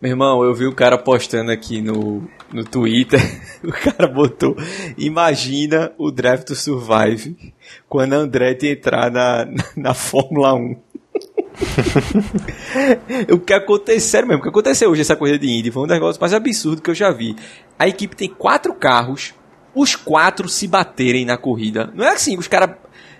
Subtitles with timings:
[0.00, 3.20] Meu irmão, eu vi o cara postando aqui no, no Twitter.
[3.60, 4.56] O cara botou:
[4.96, 7.52] Imagina o Drive to Survive
[7.88, 10.76] quando Andretti entrar na, na Fórmula 1.
[13.34, 16.20] o que aconteceu mesmo, o que aconteceu hoje essa corrida de Indy foi um negócio
[16.20, 17.34] mais absurdo que eu já vi.
[17.76, 19.34] A equipe tem quatro carros,
[19.74, 21.92] os quatro se baterem na corrida.
[21.92, 22.76] Não é assim, os caras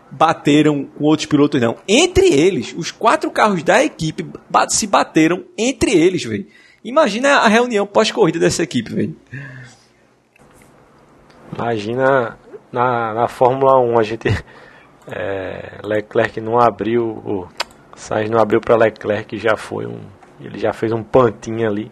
[0.08, 1.74] bateram com outros pilotos, não.
[1.88, 4.24] Entre eles, os quatro carros da equipe
[4.68, 6.46] se bateram entre eles, velho.
[6.84, 9.16] Imagina a reunião pós-corrida dessa equipe, velho.
[11.54, 12.38] Imagina
[12.72, 14.28] na, na Fórmula 1 a gente.
[15.10, 17.02] É, Leclerc não abriu.
[17.02, 17.48] O
[17.96, 20.00] Sainz não abriu para Leclerc já foi um.
[20.38, 21.90] Ele já fez um pantinho ali.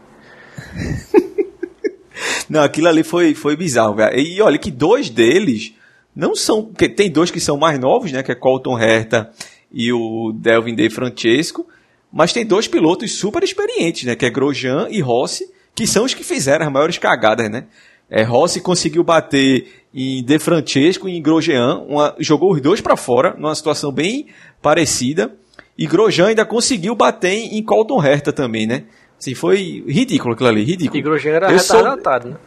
[2.46, 4.18] não, aquilo ali foi, foi bizarro, velho.
[4.18, 5.72] E olha que dois deles
[6.14, 6.62] não são.
[6.74, 8.22] Tem dois que são mais novos, né?
[8.22, 9.30] Que é Colton Herta
[9.72, 11.66] e o Delvin De Francesco.
[12.16, 14.16] Mas tem dois pilotos super experientes, né?
[14.16, 17.66] Que é Grosjean e Rossi, que são os que fizeram as maiores cagadas, né?
[18.08, 22.96] É, Rossi conseguiu bater em De Francesco e em Grosjean, uma, jogou os dois para
[22.96, 24.28] fora, numa situação bem
[24.62, 25.30] parecida.
[25.76, 28.84] E Grosjean ainda conseguiu bater em Colton Herta também, né?
[29.18, 30.98] Assim, foi ridículo aquilo ali, ridículo.
[30.98, 32.32] E Grosjean era Eu retardatário, sou...
[32.32, 32.38] né?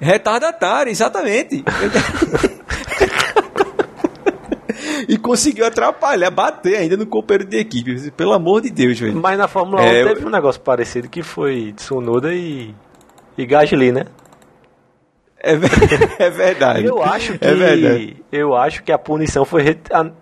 [0.00, 1.62] Retardatário, exatamente.
[5.08, 8.10] e conseguiu atrapalhar, bater ainda no companheiro de equipe.
[8.12, 9.20] Pelo amor de Deus, velho.
[9.20, 12.74] Mas na Fórmula 1 é, teve um negócio parecido que foi Tsunoda e,
[13.36, 14.04] e Gasly, né?
[15.42, 15.54] É,
[16.24, 16.84] é verdade.
[16.84, 18.16] Eu acho é que é verdade.
[18.30, 19.76] eu acho que a punição foi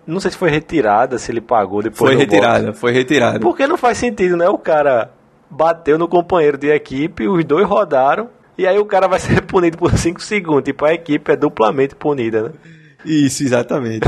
[0.07, 2.11] não sei se foi retirada, se ele pagou depois.
[2.11, 2.79] Foi retirada, boxe.
[2.79, 3.39] foi retirada.
[3.39, 4.49] Porque não faz sentido, né?
[4.49, 5.11] O cara
[5.49, 9.77] bateu no companheiro de equipe, os dois rodaram e aí o cara vai ser punido
[9.77, 10.63] por 5 segundos.
[10.63, 12.51] Tipo, a equipe é duplamente punida, né?
[13.05, 14.07] Isso, exatamente.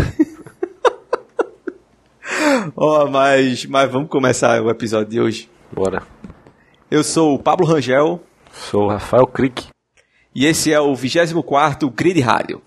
[2.76, 5.50] Ó, oh, mas, mas vamos começar o episódio de hoje.
[5.72, 6.04] Bora.
[6.90, 8.22] Eu sou o Pablo Rangel.
[8.52, 9.68] Sou o Rafael Crick.
[10.36, 12.62] E esse é o 24º Grid Rádio.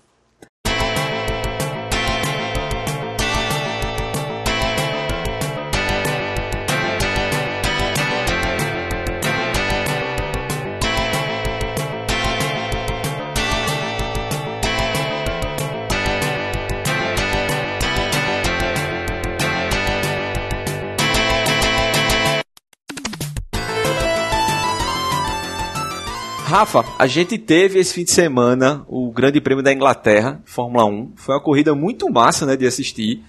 [26.47, 31.11] Rafa, a gente teve esse fim de semana o Grande Prêmio da Inglaterra, Fórmula 1.
[31.17, 33.21] Foi uma corrida muito massa né, de assistir.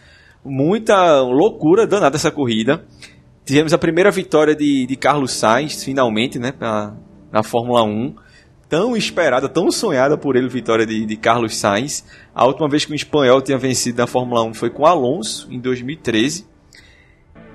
[0.44, 2.84] Muita loucura danada essa corrida.
[3.44, 6.94] Tivemos a primeira vitória de, de Carlos Sainz, finalmente, né, na,
[7.32, 8.14] na Fórmula 1.
[8.68, 12.04] Tão esperada, tão sonhada por ele, vitória de, de Carlos Sainz.
[12.32, 15.58] A última vez que um espanhol tinha vencido na Fórmula 1 foi com Alonso, em
[15.58, 16.46] 2013.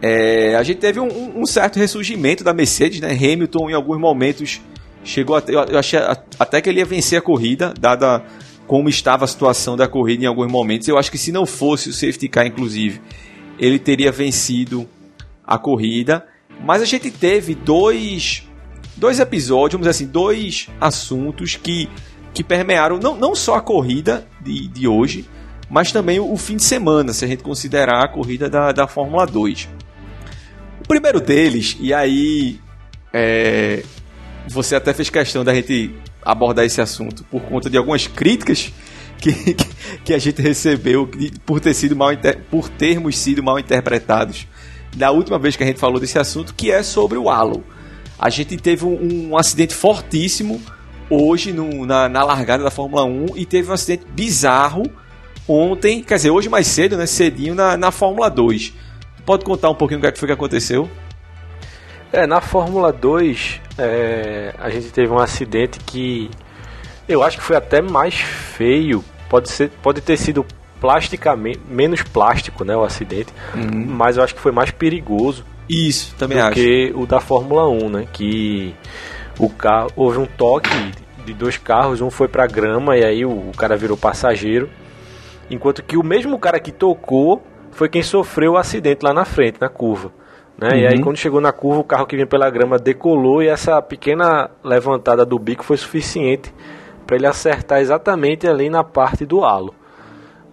[0.01, 3.13] É, a gente teve um, um certo ressurgimento da Mercedes, né?
[3.13, 4.61] Hamilton, em alguns momentos
[5.03, 5.99] chegou até, eu achei
[6.39, 8.23] até que ele ia vencer a corrida, dada
[8.67, 10.87] como estava a situação da corrida em alguns momentos.
[10.87, 13.01] Eu acho que se não fosse o safety car, inclusive,
[13.59, 14.87] ele teria vencido
[15.45, 16.25] a corrida.
[16.63, 18.47] Mas a gente teve dois,
[18.95, 21.89] dois episódios, vamos dizer assim, dois assuntos que,
[22.33, 25.25] que permearam não, não só a corrida de, de hoje,
[25.69, 28.87] mas também o, o fim de semana, se a gente considerar a corrida da, da
[28.87, 29.67] Fórmula 2.
[30.79, 32.59] O primeiro deles, e aí
[33.11, 33.83] é,
[34.47, 38.73] você até fez questão da gente abordar esse assunto por conta de algumas críticas
[39.19, 39.55] que,
[40.03, 41.09] que a gente recebeu
[41.45, 42.09] por ter sido mal
[42.49, 44.47] por termos sido mal interpretados
[44.95, 47.63] da última vez que a gente falou desse assunto, que é sobre o halo.
[48.17, 50.61] A gente teve um, um acidente fortíssimo
[51.09, 54.83] hoje no, na, na, largada da Fórmula 1 e teve um acidente bizarro
[55.47, 58.73] ontem, quer dizer, hoje mais cedo, né, cedinho na, na Fórmula 2.
[59.25, 60.89] Pode contar um pouquinho o que é foi que aconteceu?
[62.11, 66.29] É, na Fórmula 2, é, a gente teve um acidente que
[67.07, 69.03] eu acho que foi até mais feio.
[69.29, 70.45] Pode, ser, pode ter sido
[70.79, 73.85] plasticamente menos plástico, né, o acidente, uhum.
[73.87, 75.45] mas eu acho que foi mais perigoso.
[75.67, 76.53] Isso, também do acho.
[76.55, 78.75] que o da Fórmula 1, né, que
[79.39, 80.69] o carro houve um toque
[81.25, 84.69] de dois carros, um foi para grama e aí o, o cara virou passageiro,
[85.49, 87.41] enquanto que o mesmo cara que tocou
[87.71, 90.11] foi quem sofreu o acidente lá na frente, na curva.
[90.57, 90.69] Né?
[90.69, 90.75] Uhum.
[90.75, 91.01] E aí uhum.
[91.01, 95.25] quando chegou na curva, o carro que vinha pela grama decolou e essa pequena levantada
[95.25, 96.53] do bico foi suficiente
[97.05, 99.73] para ele acertar exatamente ali na parte do halo.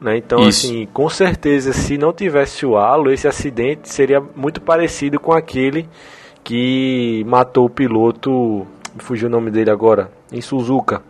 [0.00, 0.16] Né?
[0.16, 0.66] Então, Isso.
[0.66, 5.88] assim, com certeza, se não tivesse o halo, esse acidente seria muito parecido com aquele
[6.42, 8.66] que matou o piloto,
[8.98, 11.02] fugiu o nome dele agora, em Suzuka,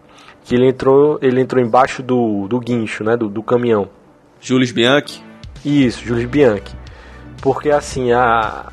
[0.44, 3.88] que ele entrou, ele entrou embaixo do, do guincho, né, do, do caminhão.
[4.40, 5.22] Jules Bianchi?
[5.64, 6.74] Isso, Jules Bianchi.
[7.40, 8.72] Porque assim, a,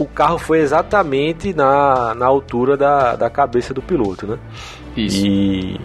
[0.00, 4.38] o carro foi exatamente na, na altura da, da cabeça do piloto, né?
[4.96, 5.26] Isso.
[5.26, 5.80] E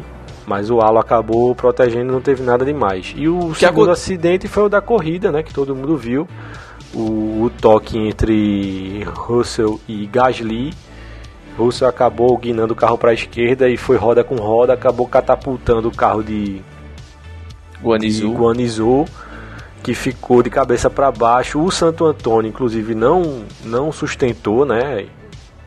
[0.47, 3.13] mas o halo acabou protegendo, não teve nada demais.
[3.17, 6.27] E o Que segundo acidente foi o da corrida, né, que todo mundo viu.
[6.93, 10.71] O, o toque entre Russell e Gasly.
[11.57, 15.87] Russell acabou guinando o carro para a esquerda e foi roda com roda, acabou catapultando
[15.87, 16.61] o carro de
[17.81, 18.29] Guanizu.
[18.29, 19.05] de Guanizu,
[19.85, 21.61] que ficou de cabeça para baixo.
[21.61, 25.05] O Santo Antônio, inclusive, não, não sustentou, né?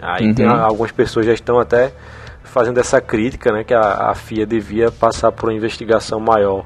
[0.02, 0.34] Aí Uhum.
[0.34, 1.92] tem algumas pessoas já estão até
[2.42, 3.62] fazendo essa crítica, né?
[3.62, 6.64] Que a, a FIA devia passar por uma investigação maior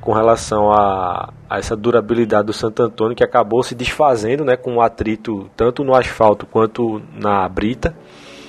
[0.00, 4.56] com relação a, a essa durabilidade do Santo Antônio, que acabou se desfazendo, né?
[4.56, 7.94] Com o atrito tanto no asfalto quanto na brita.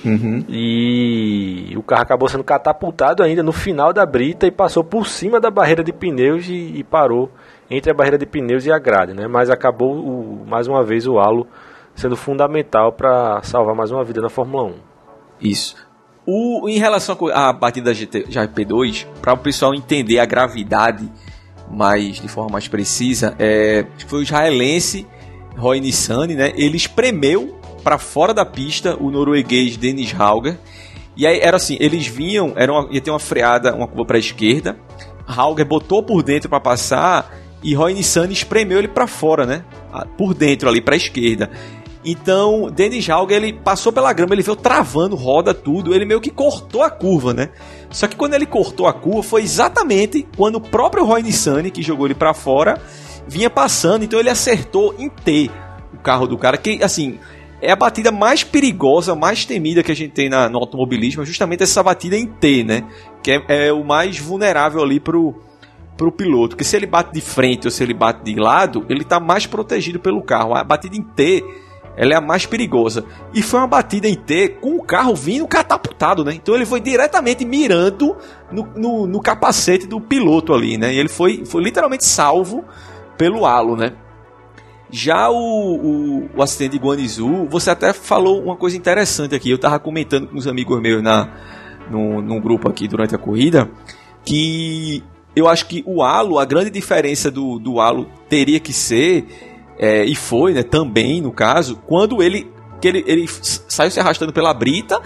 [0.02, 0.42] Uhum.
[0.48, 5.38] E o carro acabou sendo catapultado ainda no final da brita e passou por cima
[5.38, 7.30] da barreira de pneus e, e parou
[7.70, 9.26] entre a barreira de pneus e a grade, né?
[9.28, 11.46] Mas acabou o- mais uma vez o halo
[11.94, 14.74] sendo fundamental para salvar mais uma vida na Fórmula 1.
[15.40, 15.76] Isso.
[16.26, 21.10] O, em relação à batida da GT, GP2, para o pessoal entender a gravidade
[21.70, 25.06] mais de forma mais precisa, é, foi o israelense
[25.56, 26.52] Roy Nissany, né?
[26.56, 30.58] Ele espremeu para fora da pista o norueguês Dennis Hauger.
[31.16, 34.16] E aí era assim, eles vinham, era uma, ia ter uma freada, uma curva para
[34.16, 34.76] a esquerda.
[35.26, 39.64] Hauger botou por dentro para passar e Roy Nissany espremeu ele para fora, né?
[39.92, 41.50] Ah, Por dentro ali para esquerda.
[42.04, 46.30] Então, Dennis Hauger, ele passou pela grama, ele veio travando, roda tudo, ele meio que
[46.30, 47.50] cortou a curva, né?
[47.90, 51.82] Só que quando ele cortou a curva, foi exatamente quando o próprio Roy Nissany, que
[51.82, 52.80] jogou ele para fora,
[53.26, 55.50] vinha passando, então ele acertou em T
[55.92, 57.18] o carro do cara, que assim,
[57.60, 61.26] é a batida mais perigosa, mais temida que a gente tem na, no automobilismo, é
[61.26, 62.84] justamente essa batida em T, né?
[63.22, 65.42] Que é, é o mais vulnerável ali pro,
[65.98, 69.04] pro piloto, que se ele bate de frente ou se ele bate de lado, ele
[69.04, 70.54] tá mais protegido pelo carro.
[70.54, 71.44] A batida em T,
[71.96, 73.04] ela é a mais perigosa.
[73.34, 76.32] E foi uma batida em T com o carro vindo catapultado, né?
[76.32, 78.16] Então ele foi diretamente mirando
[78.50, 80.94] no, no, no capacete do piloto ali, né?
[80.94, 82.64] E ele foi, foi literalmente salvo
[83.18, 83.92] pelo halo, né?
[84.90, 89.50] Já o, o, o acidente de Guanizu, você até falou uma coisa interessante aqui.
[89.50, 91.28] Eu tava comentando com uns amigos meus na,
[91.90, 93.68] no, num grupo aqui durante a corrida,
[94.24, 95.02] que
[95.38, 99.26] eu acho que o halo, a grande diferença do, do halo teria que ser,
[99.78, 102.50] é, e foi, né, também no caso, quando ele,
[102.80, 105.00] que ele, ele saiu se arrastando pela brita,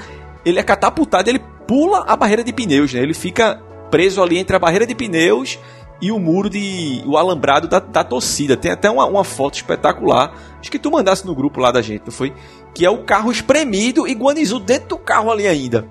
[0.44, 4.56] ele é catapultado, ele pula a barreira de pneus, né, ele fica preso ali entre
[4.56, 5.58] a barreira de pneus
[6.02, 7.00] e o muro de.
[7.06, 8.56] o alambrado da, da torcida.
[8.56, 10.34] Tem até uma, uma foto espetacular.
[10.58, 12.32] Acho que tu mandasse no grupo lá da gente, não foi?
[12.74, 15.86] Que é o carro espremido e Guanizu dentro do carro ali ainda.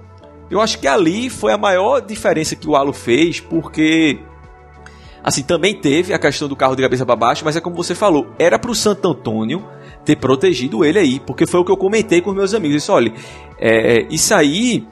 [0.50, 4.20] Eu acho que ali foi a maior diferença que o Halo fez, porque.
[5.24, 7.94] Assim, também teve a questão do carro de cabeça para baixo, mas é como você
[7.94, 9.64] falou, era pro Santo Antônio
[10.04, 12.78] ter protegido ele aí, porque foi o que eu comentei com meus amigos.
[12.78, 13.14] Disse, olha,
[13.60, 14.88] é, isso aí,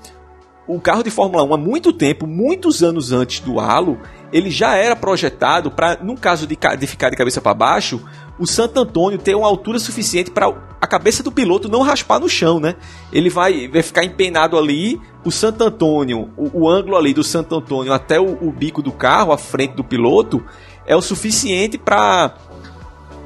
[0.68, 3.98] o carro de Fórmula 1 há muito tempo, muitos anos antes do Halo,
[4.31, 8.02] ele já era projetado para, no caso de, de ficar de cabeça para baixo,
[8.40, 10.48] o Santo Antônio ter uma altura suficiente para
[10.80, 12.76] a cabeça do piloto não raspar no chão, né?
[13.12, 17.56] Ele vai, vai ficar empenado ali, o Santo Antônio, o, o ângulo ali do Santo
[17.56, 20.44] Antônio até o, o bico do carro, a frente do piloto,
[20.86, 22.36] é o suficiente para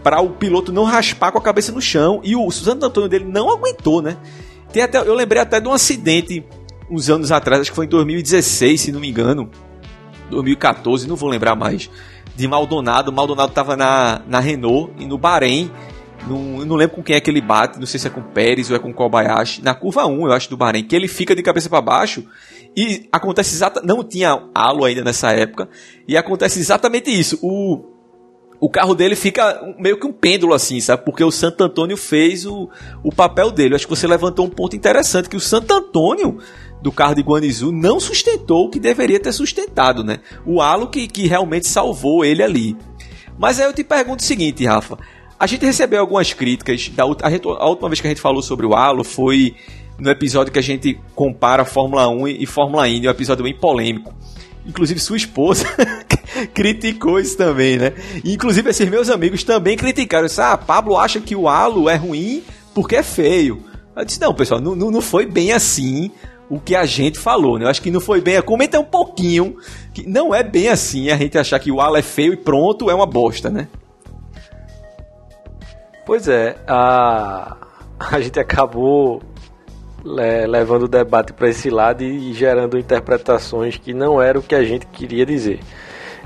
[0.01, 3.23] para o piloto não raspar com a cabeça no chão e o Santo Antônio dele
[3.23, 4.17] não aguentou, né?
[4.73, 6.43] Tem até, eu lembrei até de um acidente
[6.91, 9.49] uns anos atrás, acho que foi em 2016, se não me engano,
[10.29, 11.89] 2014, não vou lembrar mais,
[12.35, 13.11] de Maldonado.
[13.11, 15.71] Maldonado estava na, na Renault e no Bahrein.
[16.27, 18.69] Não, não lembro com quem é que ele bate, não sei se é com Pérez
[18.69, 19.61] ou é com Kobayashi.
[19.61, 22.23] Na curva 1, eu acho, do Bahrein, que ele fica de cabeça para baixo
[22.75, 23.87] e acontece exatamente.
[23.87, 25.69] Não tinha halo ainda nessa época,
[26.07, 27.37] e acontece exatamente isso.
[27.41, 27.83] O,
[28.59, 31.03] o carro dele fica meio que um pêndulo assim, sabe?
[31.03, 32.69] Porque o Santo Antônio fez o,
[33.03, 33.73] o papel dele.
[33.73, 36.39] Eu acho que você levantou um ponto interessante, que o Santo Antônio
[36.83, 40.19] do carro de Guanizu não sustentou o que deveria ter sustentado, né?
[40.45, 42.75] O halo que, que realmente salvou ele ali.
[43.39, 44.97] Mas aí eu te pergunto o seguinte, Rafa.
[45.39, 46.89] A gente recebeu algumas críticas.
[46.89, 49.55] Da, a, gente- a última vez que a gente falou sobre o halo foi
[49.97, 54.13] no episódio que a gente compara Fórmula 1 e, Fórmula Indy, um episódio bem polêmico.
[54.65, 55.65] Inclusive sua esposa
[56.53, 57.93] criticou isso também, né?
[58.25, 60.25] Inclusive esses meus amigos também criticaram.
[60.27, 63.63] Disse, ah, Pablo acha que o halo é ruim porque é feio.
[63.95, 66.11] Eu disse, não, pessoal, não não foi bem assim
[66.55, 67.65] o que a gente falou, né?
[67.65, 68.41] Eu acho que não foi bem.
[68.41, 69.57] Comenta um pouquinho
[69.93, 72.89] que não é bem assim a gente achar que o halo é feio e pronto,
[72.89, 73.67] é uma bosta, né?
[76.05, 77.57] Pois é, a,
[77.97, 79.21] a gente acabou
[80.03, 84.53] le- levando o debate para esse lado e gerando interpretações que não era o que
[84.53, 85.59] a gente queria dizer.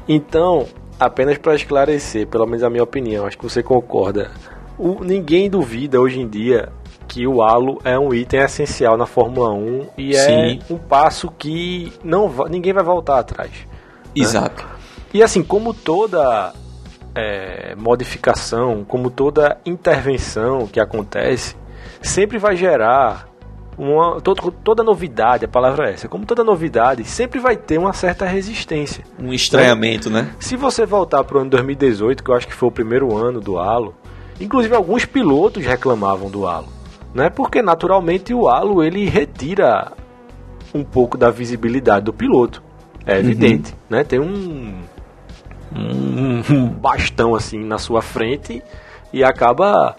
[0.07, 0.65] Então,
[0.99, 4.31] apenas para esclarecer, pelo menos a minha opinião, acho que você concorda.
[4.77, 6.69] O, ninguém duvida hoje em dia
[7.07, 10.59] que o halo é um item essencial na Fórmula 1 e é Sim.
[10.69, 13.51] um passo que não ninguém vai voltar atrás.
[14.15, 14.65] Exato.
[15.13, 16.53] E assim, como toda
[17.15, 21.55] é, modificação, como toda intervenção que acontece,
[22.01, 23.27] sempre vai gerar
[23.77, 27.93] uma, todo- toda novidade, a palavra é essa, como toda novidade, sempre vai ter uma
[27.93, 29.03] certa resistência.
[29.19, 30.31] Um estranhamento, né?
[30.39, 33.39] Se você voltar para o ano 2018, que eu acho que foi o primeiro ano
[33.39, 33.93] do Halo,
[34.41, 36.67] inclusive alguns pilotos reclamavam do Halo,
[37.17, 37.29] né?
[37.29, 39.91] Porque naturalmente o Halo ele retira
[40.73, 42.63] um pouco da visibilidade do piloto,
[43.05, 44.03] é evidente, né?
[44.03, 44.83] Tem um,
[45.75, 48.63] um um bastão assim na sua frente
[49.11, 49.95] e acaba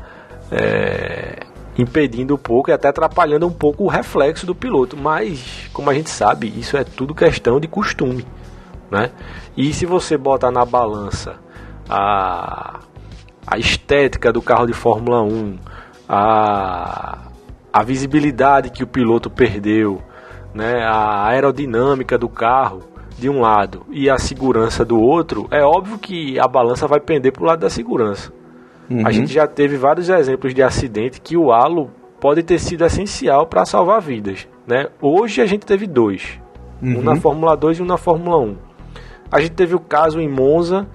[0.51, 1.41] é,
[1.77, 4.97] impedindo um pouco e até atrapalhando um pouco o reflexo do piloto.
[4.97, 8.25] Mas, como a gente sabe, isso é tudo questão de costume
[8.91, 9.11] né?
[9.57, 11.37] E se você botar na balança
[11.89, 12.81] a,
[13.47, 15.59] a estética do carro de Fórmula 1,
[16.09, 17.19] a,
[17.73, 20.01] a visibilidade que o piloto perdeu,
[20.55, 20.83] né?
[20.85, 22.83] a aerodinâmica do carro
[23.19, 27.33] de um lado e a segurança do outro, é óbvio que a balança vai pender
[27.33, 28.33] para o lado da segurança.
[28.89, 29.07] Uhum.
[29.07, 33.47] A gente já teve vários exemplos de acidente que o halo pode ter sido essencial
[33.47, 34.49] para salvar vidas.
[34.67, 34.87] Né?
[35.01, 36.41] Hoje a gente teve dois.
[36.81, 37.03] Um Uhum.
[37.03, 38.57] na Fórmula 2 e um na Fórmula 1.
[39.33, 40.87] A gente teve o caso em Monza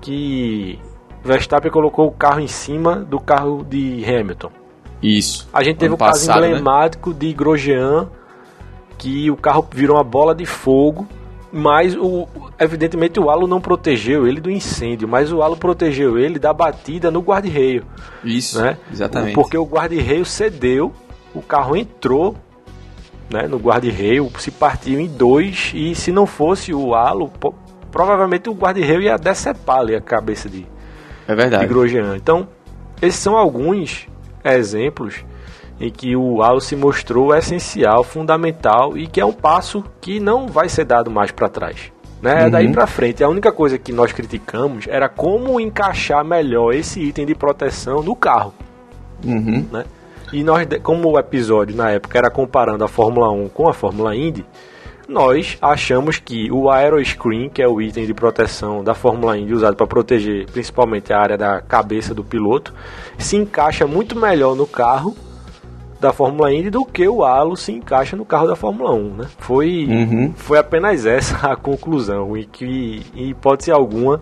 [0.00, 0.78] que
[1.24, 4.50] Verstappen colocou o carro em cima do carro de Hamilton.
[5.02, 5.48] Isso.
[5.52, 6.48] A gente teve o caso passado, né?
[6.48, 8.08] emblemático de Grosjean
[8.98, 11.06] que o carro virou uma bola de fogo,
[11.52, 12.26] mas o,
[12.58, 17.10] evidentemente o halo não protegeu ele do incêndio, mas o halo protegeu ele da batida
[17.10, 17.84] no guarda-reio
[18.24, 18.60] Isso.
[18.60, 18.78] né?
[18.90, 19.34] Exatamente.
[19.34, 20.92] Porque o guarda-reio cedeu,
[21.34, 22.34] o carro entrou
[23.30, 27.30] né, no guarda-reio, se partiu em dois e se não fosse o halo,
[27.90, 30.66] provavelmente o guarda-reio ia decepar ali a cabeça de,
[31.26, 31.66] É de verdade.
[31.66, 32.16] Grosjean.
[32.16, 32.46] Então,
[33.00, 34.06] esses são alguns
[34.44, 35.24] exemplos
[35.80, 40.46] em que o halo se mostrou essencial, fundamental e que é um passo que não
[40.46, 41.92] vai ser dado mais para trás.
[42.22, 42.46] Né?
[42.46, 42.72] É daí Uhum.
[42.72, 43.22] para frente.
[43.24, 48.14] A única coisa que nós criticamos era como encaixar melhor esse item de proteção no
[48.16, 48.54] carro
[49.24, 49.66] Uhum.
[49.72, 49.84] né?
[50.32, 54.16] E nós, como o episódio na época era comparando a Fórmula 1 com a Fórmula
[54.16, 54.44] Indy,
[55.08, 59.76] nós achamos que o aeroscreen, que é o item de proteção da Fórmula Indy usado
[59.76, 62.72] para proteger principalmente a área da cabeça do piloto,
[63.18, 65.14] se encaixa muito melhor no carro
[66.00, 69.26] da Fórmula Indy do que o halo se encaixa no carro da Fórmula 1, né?
[69.38, 70.32] Foi, Uhum.
[70.36, 74.20] foi apenas essa a conclusão e que, em hipótese alguma,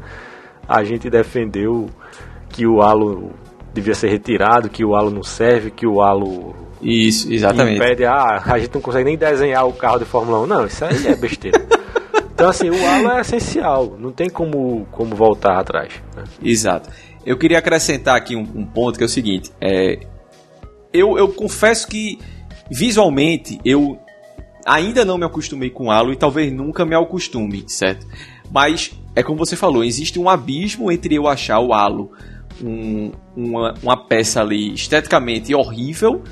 [0.68, 1.88] a gente defendeu
[2.48, 3.30] que o halo
[3.72, 7.76] devia ser retirado, que o halo não serve, que o halo Isso, exatamente.
[7.76, 10.46] impede, ah, a gente não consegue nem desenhar o carro de Fórmula 1.
[10.46, 11.64] Não, isso aí é besteira.
[12.34, 15.92] então, assim, o halo é essencial, não tem como, como voltar atrás.
[16.16, 16.24] né?
[16.42, 16.90] Exato.
[17.24, 20.00] Eu queria acrescentar aqui um, um ponto que é o seguinte: é,
[20.92, 22.18] eu, eu confesso que
[22.70, 23.98] visualmente eu
[24.66, 28.06] ainda não me acostumei com halo e talvez nunca me acostume, certo?
[28.50, 32.10] Mas é como você falou, existe um abismo entre eu achar o halo
[32.62, 36.22] um- uma, uma peça ali esteticamente horrível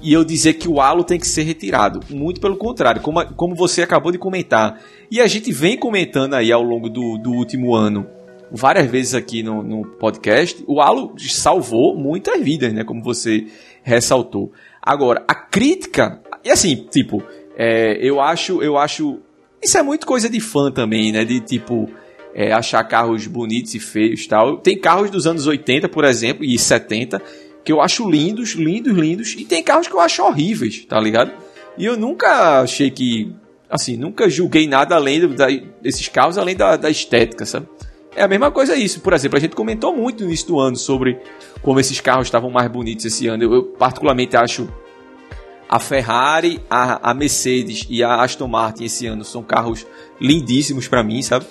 [0.00, 2.00] e eu dizer que o halo tem que ser retirado.
[2.10, 4.80] Muito pelo contrário, como, como você acabou de comentar.
[5.10, 8.06] E a gente vem comentando aí ao longo do, do último ano,
[8.50, 12.84] várias vezes aqui no, no podcast, o halo salvou muitas vidas, né?
[12.84, 13.46] Como você
[13.82, 14.52] ressaltou.
[14.82, 17.22] Agora, a crítica, e assim, tipo,
[17.56, 19.18] é, eu acho, eu acho,
[19.62, 21.24] isso é muito coisa de fã também, né?
[21.24, 21.88] De tipo,
[22.34, 24.58] é, achar carros bonitos e feios tal.
[24.58, 27.20] Tem carros dos anos 80, por exemplo, e 70,
[27.68, 31.32] que eu acho lindos, lindos, lindos, e tem carros que eu acho horríveis, tá ligado?
[31.76, 33.30] E eu nunca achei que,
[33.68, 35.48] assim, nunca julguei nada além da-
[35.82, 37.68] desses carros, além da, da estética, sabe?
[38.16, 39.02] É a mesma coisa isso.
[39.02, 41.18] Por exemplo, a gente comentou muito no início do ano sobre
[41.60, 43.42] como esses carros estavam mais bonitos esse ano.
[43.42, 44.66] Eu, eu particularmente acho
[45.68, 49.86] a Ferrari, a, a Mercedes e a Aston Martin esse ano são carros
[50.18, 51.44] lindíssimos pra mim, sabe?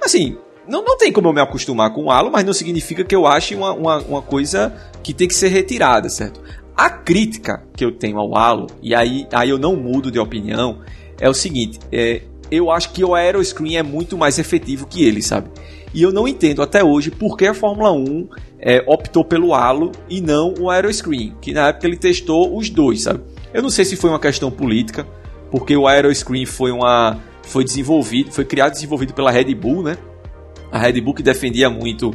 [0.00, 3.14] Assim, não, não tem como eu me acostumar com o halo, mas não significa que
[3.14, 6.40] eu ache uma, uma, uma coisa que tem que ser retirada, certo?
[6.76, 10.80] A crítica que eu tenho ao halo, e aí, aí eu não mudo de opinião,
[11.20, 15.22] é o seguinte: é, eu acho que o aeroscreen é muito mais efetivo que ele,
[15.22, 15.48] sabe?
[15.92, 18.28] E eu não entendo até hoje por que a Fórmula 1
[18.58, 23.02] é, optou pelo halo e não o aeroscreen, que na época ele testou os dois,
[23.02, 23.20] sabe?
[23.52, 25.06] Eu não sei se foi uma questão política,
[25.50, 29.96] porque o aeroscreen foi uma foi desenvolvido, foi criado e desenvolvido pela Red Bull, né?
[30.74, 32.12] A Red Bull que defendia muito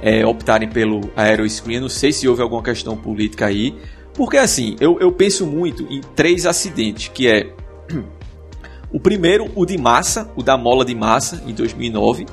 [0.00, 1.78] é, optarem pelo aeroscreen.
[1.78, 3.74] Não sei se houve alguma questão política aí,
[4.14, 7.52] porque assim, eu, eu penso muito em três acidentes, que é
[8.90, 12.24] o primeiro, o de massa, o da mola de massa, em 2009,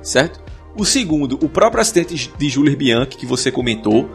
[0.00, 0.40] certo?
[0.76, 4.08] O segundo, o próprio acidente de Jules Bianchi, que você comentou,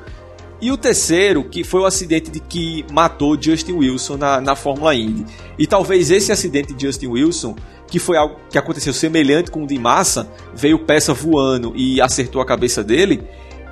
[0.62, 4.94] E o terceiro, que foi o acidente de que matou Justin Wilson na, na Fórmula
[4.94, 5.26] Indy.
[5.58, 7.56] E talvez esse acidente de Justin Wilson,
[7.90, 12.42] que foi algo que aconteceu semelhante com o de Massa, veio peça voando e acertou
[12.42, 13.24] a cabeça dele,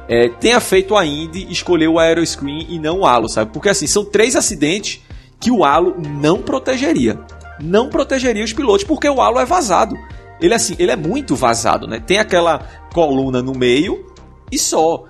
[0.09, 3.51] é, tenha feito a Indy escolher o aeroscreen e não o halo, sabe?
[3.51, 5.01] Porque assim, são três acidentes
[5.39, 7.19] que o halo não protegeria.
[7.59, 9.95] Não protegeria os pilotos, porque o halo é vazado.
[10.39, 11.99] Ele assim, ele é muito vazado, né?
[11.99, 12.59] Tem aquela
[12.93, 14.05] coluna no meio
[14.51, 15.05] e só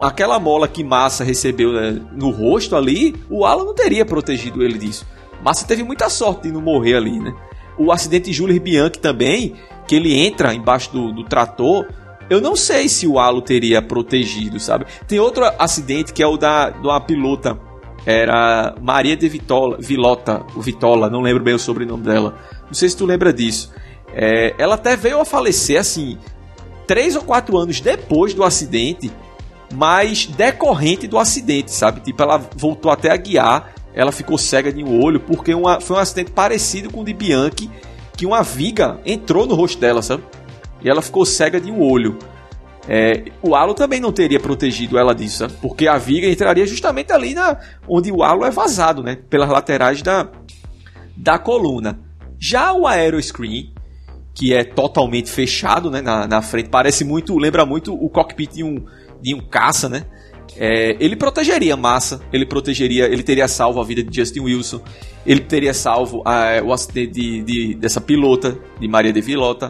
[0.00, 4.78] aquela mola que Massa recebeu né, no rosto ali, o Alan não teria protegido ele
[4.78, 5.06] disso.
[5.42, 7.34] Massa teve muita sorte de não morrer ali, né?
[7.78, 9.54] O acidente de Jules Bianchi também,
[9.86, 11.86] que ele entra embaixo do, do trator,
[12.28, 14.86] eu não sei se o halo teria protegido, sabe?
[15.06, 17.58] Tem outro acidente que é o da, da pilota,
[18.04, 22.38] era Maria de Vitola, Vilota, o Vitola, não lembro bem o sobrenome dela.
[22.66, 23.72] Não sei se tu lembra disso.
[24.14, 26.16] É, ela até veio a falecer assim,
[26.86, 29.10] três ou quatro anos depois do acidente
[29.74, 32.00] mas decorrente do acidente, sabe?
[32.00, 35.96] Tipo, ela voltou até a guiar, ela ficou cega de um olho, porque uma, foi
[35.96, 37.70] um acidente parecido com o de Bianchi,
[38.14, 40.22] que uma viga entrou no rosto dela, sabe?
[40.82, 42.18] E ela ficou cega de um olho.
[42.86, 45.54] É, o halo também não teria protegido ela disso, sabe?
[45.60, 49.16] porque a viga entraria justamente ali na, onde o halo é vazado, né?
[49.28, 50.28] Pelas laterais da,
[51.16, 51.98] da coluna.
[52.38, 53.72] Já o aeroscreen,
[54.34, 58.62] que é totalmente fechado né, na, na frente, parece muito, lembra muito o cockpit de
[58.62, 58.84] um,
[59.22, 60.04] de um caça, né?
[60.58, 64.80] É, ele protegeria Massa, ele protegeria, ele teria salvo a vida de Justin Wilson,
[65.26, 69.68] ele teria salvo a, o acidente de, de, dessa pilota, de Maria de Vilota,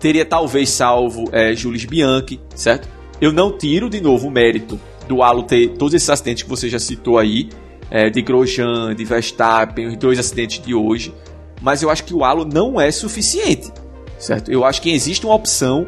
[0.00, 2.88] teria talvez salvo é, Jules Bianchi, certo?
[3.20, 6.68] Eu não tiro de novo o mérito do Halo ter todos esses acidentes que você
[6.68, 7.48] já citou aí,
[7.90, 11.14] é, de Grosjean, de Verstappen, os dois acidentes de hoje,
[11.60, 13.70] mas eu acho que o Halo não é suficiente,
[14.18, 14.50] certo?
[14.50, 15.86] Eu acho que existe uma opção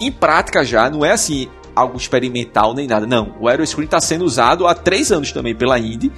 [0.00, 3.06] em prática já, não é assim, algo experimental nem nada.
[3.06, 6.12] Não, o Aeroscreen está sendo usado há três anos também pela Indy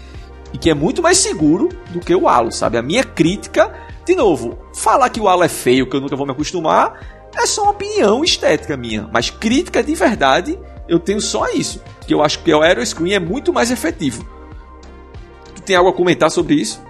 [0.53, 2.79] e que é muito mais seguro do que o halo, sabe?
[2.79, 3.73] A minha crítica,
[4.05, 7.47] de novo, falar que o halo é feio, que eu nunca vou me acostumar, é
[7.47, 9.09] só uma opinião estética minha.
[9.13, 11.83] Mas crítica de verdade, eu tenho só isso.
[12.07, 14.27] Que eu acho que o Aeroscreen é muito mais efetivo.
[15.55, 16.86] Tu tem algo a comentar sobre isso?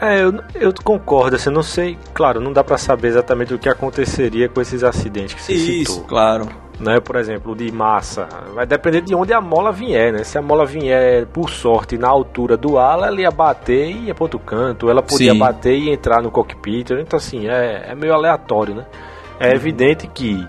[0.00, 3.68] É, eu, eu concordo, assim, não sei, claro, não dá para saber exatamente o que
[3.68, 6.04] aconteceria com esses acidentes que você Isso, citou.
[6.06, 7.00] claro né?
[7.00, 10.24] Por exemplo, de massa, vai depender de onde a mola vier, né?
[10.24, 14.14] Se a mola vier por sorte na altura do ala, ela ia bater e ia
[14.14, 15.38] para outro canto, ela podia Sim.
[15.38, 16.90] bater e entrar no cockpit.
[16.90, 18.86] Então assim, é, é meio aleatório, né?
[19.38, 19.54] É uhum.
[19.54, 20.46] evidente que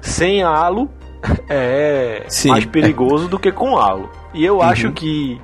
[0.00, 0.90] sem halo
[1.48, 2.48] é Sim.
[2.48, 4.10] mais perigoso do que com halo.
[4.32, 4.62] E eu uhum.
[4.62, 5.40] acho que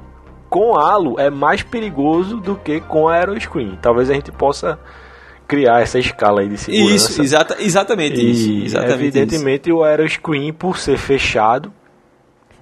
[0.48, 3.78] com halo é mais perigoso do que com aeroscreen.
[3.80, 4.78] Talvez a gente possa
[5.46, 6.94] criar essa escala aí de segurança.
[6.94, 8.66] Isso, exata, exatamente e, isso.
[8.66, 9.78] Exatamente evidentemente isso.
[9.78, 11.72] o aeroscreen, por ser fechado,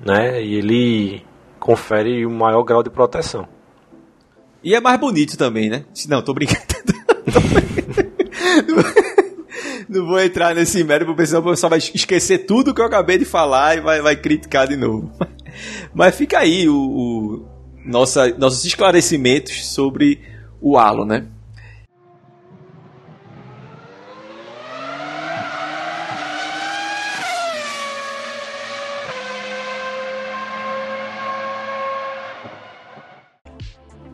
[0.04, 1.22] né, e ele
[1.58, 3.48] confere um maior grau de proteção.
[4.62, 5.84] E é mais bonito também, né?
[6.08, 6.60] Não, tô brincando.
[9.88, 13.18] não vou entrar nesse mérito, porque senão o pessoal vai esquecer tudo que eu acabei
[13.18, 15.12] de falar e vai, vai criticar de novo.
[15.92, 17.53] Mas fica aí o, o
[17.84, 20.20] nossa, nossos esclarecimentos sobre
[20.60, 21.26] o halo, né?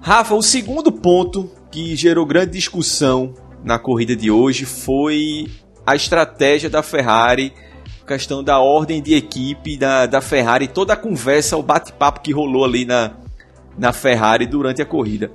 [0.01, 5.47] Rafa, o segundo ponto que gerou grande discussão na corrida de hoje foi
[5.87, 7.53] a estratégia da Ferrari,
[8.09, 12.65] questão da ordem de equipe da, da Ferrari, toda a conversa, o bate-papo que rolou
[12.65, 13.13] ali na,
[13.79, 15.31] na Ferrari durante a corrida.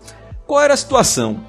[0.45, 1.39] Qual era a situação?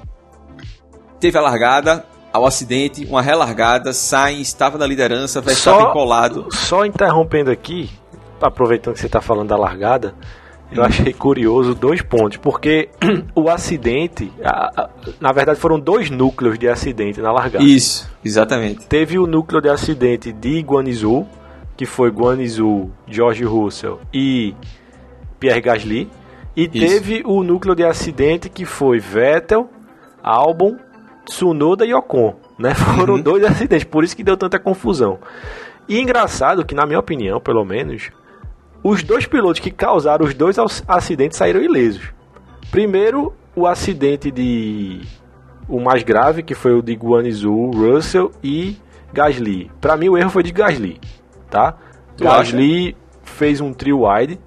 [1.19, 6.47] Teve a largada, ao acidente, uma relargada, Sainz estava na liderança, Verstappen só, colado.
[6.51, 7.89] Só interrompendo aqui,
[8.41, 10.13] aproveitando que você está falando da largada,
[10.71, 12.89] eu achei curioso dois pontos, porque
[13.33, 17.63] o acidente, a, a, na verdade foram dois núcleos de acidente na largada.
[17.63, 18.85] Isso, exatamente.
[18.85, 21.25] Teve o núcleo de acidente de Guanizu,
[21.75, 24.53] que foi Guanizu, George Russell e
[25.39, 26.09] Pierre Gasly,
[26.57, 26.71] e Isso.
[26.71, 29.69] teve o núcleo de acidente que foi Vettel,
[30.23, 30.75] Albon,
[31.23, 32.73] Tsunoda e Ocon, né?
[32.97, 33.21] Foram uhum.
[33.21, 35.19] dois acidentes, por isso que deu tanta confusão.
[35.87, 38.09] E engraçado que, na minha opinião, pelo menos,
[38.83, 42.09] os dois pilotos que causaram os dois acidentes saíram ilesos.
[42.71, 45.01] Primeiro, o acidente de.
[45.69, 48.77] O mais grave, que foi o de Guanizu, Russell e
[49.13, 49.69] Gasly.
[49.79, 50.99] Para mim, o erro foi de Gasly,
[51.51, 51.77] tá?
[52.15, 52.97] Tu Gasly acha?
[53.23, 54.39] fez um trio wide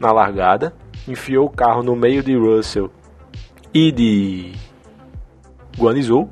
[0.00, 0.72] na largada,
[1.10, 2.90] enfiou o carro no meio de Russell
[3.72, 4.52] e de
[5.76, 6.28] Guanizu.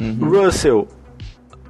[0.00, 0.18] Uhum.
[0.28, 0.88] Russell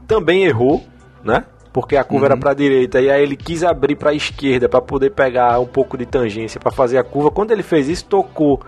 [0.07, 0.83] também errou,
[1.23, 1.45] né?
[1.75, 2.33] porque a curva uhum.
[2.33, 5.59] era para a direita e aí ele quis abrir para a esquerda para poder pegar
[5.59, 7.33] um pouco de tangência para fazer a curva.
[7.33, 8.61] Quando ele fez isso, tocou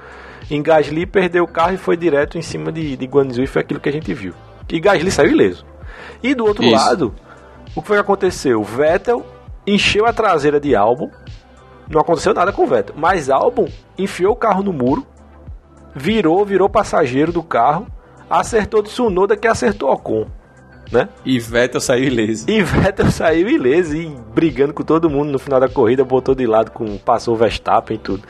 [0.51, 3.09] em Gasly, perdeu o carro e foi direto em cima de, de
[3.41, 4.35] e foi aquilo que a gente viu.
[4.69, 5.65] E Gasly saiu ileso.
[6.21, 6.75] E do outro isso.
[6.75, 7.15] lado,
[7.77, 8.65] o que foi que aconteceu?
[8.65, 9.25] Vettel
[9.65, 11.09] encheu a traseira de Albon,
[11.89, 13.69] não aconteceu nada com o Vettel, mas Albon
[13.99, 15.07] enfiou o carro no muro,
[15.95, 17.87] virou, virou passageiro do carro,
[18.29, 20.27] acertou de Tsunoda que acertou Ocon
[20.91, 21.09] né?
[21.25, 22.49] E Vettel saiu ileso.
[22.49, 26.47] E Vettel saiu ileso e brigando com todo mundo no final da corrida, botou de
[26.47, 28.23] lado com passou o Verstappen e tudo.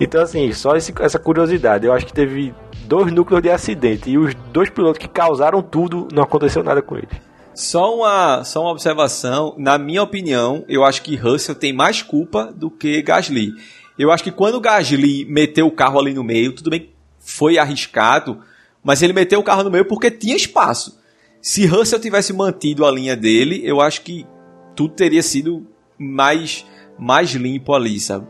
[0.00, 2.54] Então assim, só esse, essa curiosidade, eu acho que teve
[2.86, 6.96] dois núcleos de acidente e os dois pilotos que causaram tudo, não aconteceu nada com
[6.96, 7.31] eles.
[7.54, 12.52] Só uma, só uma observação, na minha opinião, eu acho que Russell tem mais culpa
[12.54, 13.52] do que Gasly.
[13.98, 17.58] Eu acho que quando o Gasly meteu o carro ali no meio, tudo bem, foi
[17.58, 18.40] arriscado,
[18.82, 20.98] mas ele meteu o carro no meio porque tinha espaço.
[21.40, 24.26] Se Russell tivesse mantido a linha dele, eu acho que
[24.74, 25.66] tudo teria sido
[25.98, 26.64] mais,
[26.98, 28.26] mais limpo ali, sabe?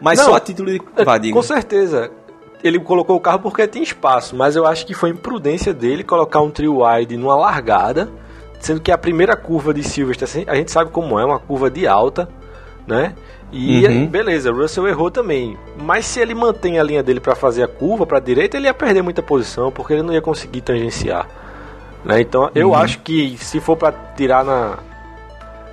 [0.00, 0.80] Mas Não, só a título de.
[0.96, 2.10] É, com certeza.
[2.62, 6.40] Ele colocou o carro porque tinha espaço, mas eu acho que foi imprudência dele colocar
[6.40, 8.10] um trio wide numa largada,
[8.60, 11.86] sendo que a primeira curva de Silverstone, a gente sabe como é, uma curva de
[11.86, 12.28] alta,
[12.86, 13.14] né?
[13.52, 14.06] E uhum.
[14.06, 15.56] beleza, Russell errou também.
[15.78, 18.66] Mas se ele mantém a linha dele para fazer a curva para a direita, ele
[18.66, 21.28] ia perder muita posição, porque ele não ia conseguir tangenciar.
[22.04, 22.20] Né?
[22.20, 22.74] Então eu uhum.
[22.74, 24.78] acho que se for para tirar na.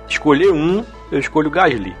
[0.08, 1.94] escolher um, eu escolho o Gasly.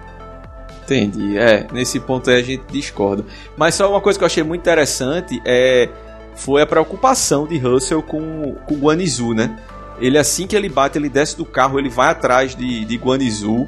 [0.84, 1.38] Entendi.
[1.38, 3.24] É, nesse ponto aí a gente discorda.
[3.56, 5.88] Mas só uma coisa que eu achei muito interessante é
[6.36, 9.56] foi a preocupação de Russell com, com o Guanizu, né?
[9.98, 13.66] Ele assim que ele bate, ele desce do carro, ele vai atrás de, de Guanizu.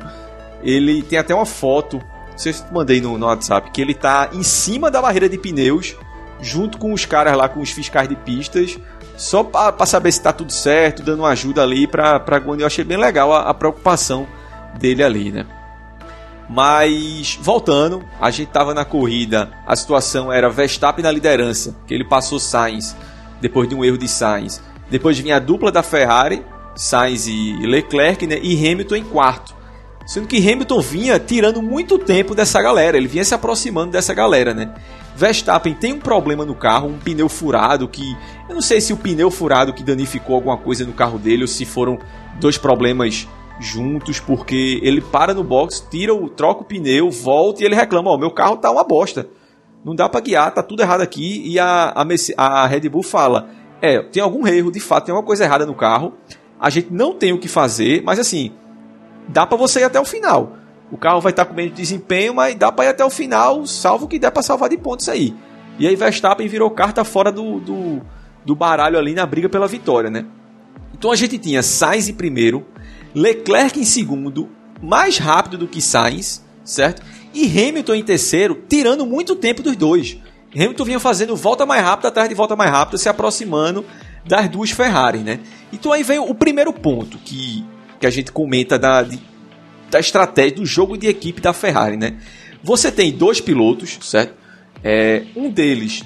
[0.62, 1.98] Ele tem até uma foto,
[2.30, 5.28] não sei se eu mandei no, no WhatsApp, que ele tá em cima da barreira
[5.28, 5.94] de pneus,
[6.40, 8.78] junto com os caras lá, com os fiscais de pistas,
[9.16, 12.62] só para saber se tá tudo certo, dando uma ajuda ali para para Guani.
[12.62, 14.26] Eu achei bem legal a, a, preocupação
[14.78, 15.46] dele ali, né?
[16.48, 22.04] Mas voltando, a gente tava na corrida, a situação era Verstappen na liderança, que ele
[22.04, 22.94] passou Sainz
[23.40, 24.62] depois de um erro de Sainz.
[24.90, 26.44] Depois vinha a dupla da Ferrari,
[26.74, 28.38] Sainz e Leclerc, né?
[28.42, 29.54] E Hamilton em quarto.
[30.06, 34.54] Sendo que Hamilton vinha tirando muito tempo dessa galera, ele vinha se aproximando dessa galera,
[34.54, 34.72] né?
[35.16, 38.16] Verstappen tem um problema no carro, um pneu furado que
[38.48, 41.48] eu não sei se o pneu furado que danificou alguma coisa no carro dele ou
[41.48, 41.98] se foram
[42.38, 43.26] dois problemas
[43.58, 48.10] juntos, porque ele para no box, tira o troca o pneu, volta e ele reclama,
[48.10, 49.26] ó, oh, meu carro tá uma bosta.
[49.84, 51.94] Não dá para guiar, tá tudo errado aqui e a,
[52.36, 53.48] a, a Red Bull fala:
[53.80, 56.14] "É, tem algum erro, de fato, tem alguma coisa errada no carro.
[56.58, 58.52] A gente não tem o que fazer, mas assim,
[59.28, 60.56] dá para você ir até o final."
[60.90, 64.06] O carro vai estar com menos desempenho, mas dá para ir até o final, salvo
[64.06, 65.34] que der para salvar de pontos aí.
[65.78, 68.00] E aí Verstappen virou carta fora do, do,
[68.44, 70.24] do, baralho ali na briga pela vitória, né?
[70.94, 72.64] Então a gente tinha Sainz em primeiro,
[73.14, 74.48] Leclerc em segundo,
[74.80, 77.02] mais rápido do que Sainz, certo?
[77.34, 80.18] E Hamilton em terceiro, tirando muito tempo dos dois.
[80.54, 83.84] Hamilton vinha fazendo volta mais rápida atrás de volta mais rápida, se aproximando
[84.24, 85.40] das duas Ferrari, né?
[85.72, 87.64] Então aí vem o primeiro ponto que,
[88.00, 89.18] que a gente comenta da, de,
[89.90, 92.16] da estratégia do jogo de equipe da Ferrari, né?
[92.62, 94.34] Você tem dois pilotos, certo?
[94.82, 96.02] É, um deles,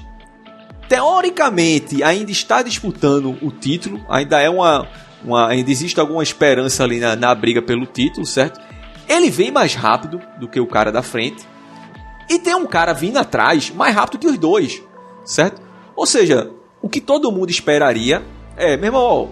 [0.88, 4.86] teoricamente, ainda está disputando o título, ainda é uma,
[5.24, 8.60] uma ainda existe alguma esperança ali na, na briga pelo título, certo?
[9.08, 11.44] Ele vem mais rápido do que o cara da frente
[12.30, 14.82] e tem um cara vindo atrás mais rápido que os dois,
[15.24, 15.60] certo?
[15.96, 18.22] Ou seja, o que todo mundo esperaria
[18.56, 19.30] é, meu irmão,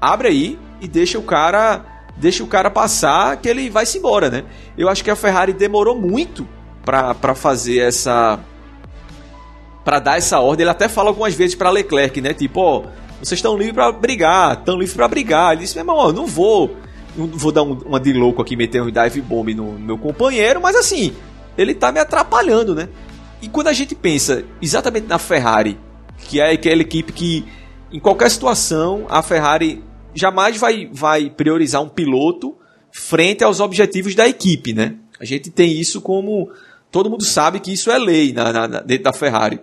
[0.00, 1.84] abre aí e deixa o cara
[2.16, 4.44] deixa o cara passar que ele vai se embora, né?
[4.76, 6.46] Eu acho que a Ferrari demorou muito
[6.84, 8.38] para fazer essa
[9.84, 10.64] para dar essa ordem.
[10.64, 12.32] Ele até fala algumas vezes para Leclerc, né?
[12.34, 12.82] Tipo, ó,
[13.20, 15.52] vocês estão livres para brigar, estão livres para brigar.
[15.52, 16.76] Ele disse, meu irmão, não vou
[17.16, 19.98] não vou dar um, uma de louco aqui, meter um dive bomb no, no meu
[19.98, 21.14] companheiro, mas assim,
[21.56, 22.88] ele tá me atrapalhando, né?
[23.40, 25.78] E quando a gente pensa exatamente na Ferrari,
[26.28, 27.44] que é aquela equipe que
[27.92, 29.82] em qualquer situação a Ferrari
[30.14, 32.56] jamais vai, vai priorizar um piloto
[32.90, 34.96] frente aos objetivos da equipe, né?
[35.20, 36.50] A gente tem isso como.
[36.90, 39.60] Todo mundo sabe que isso é lei na, na, dentro da Ferrari.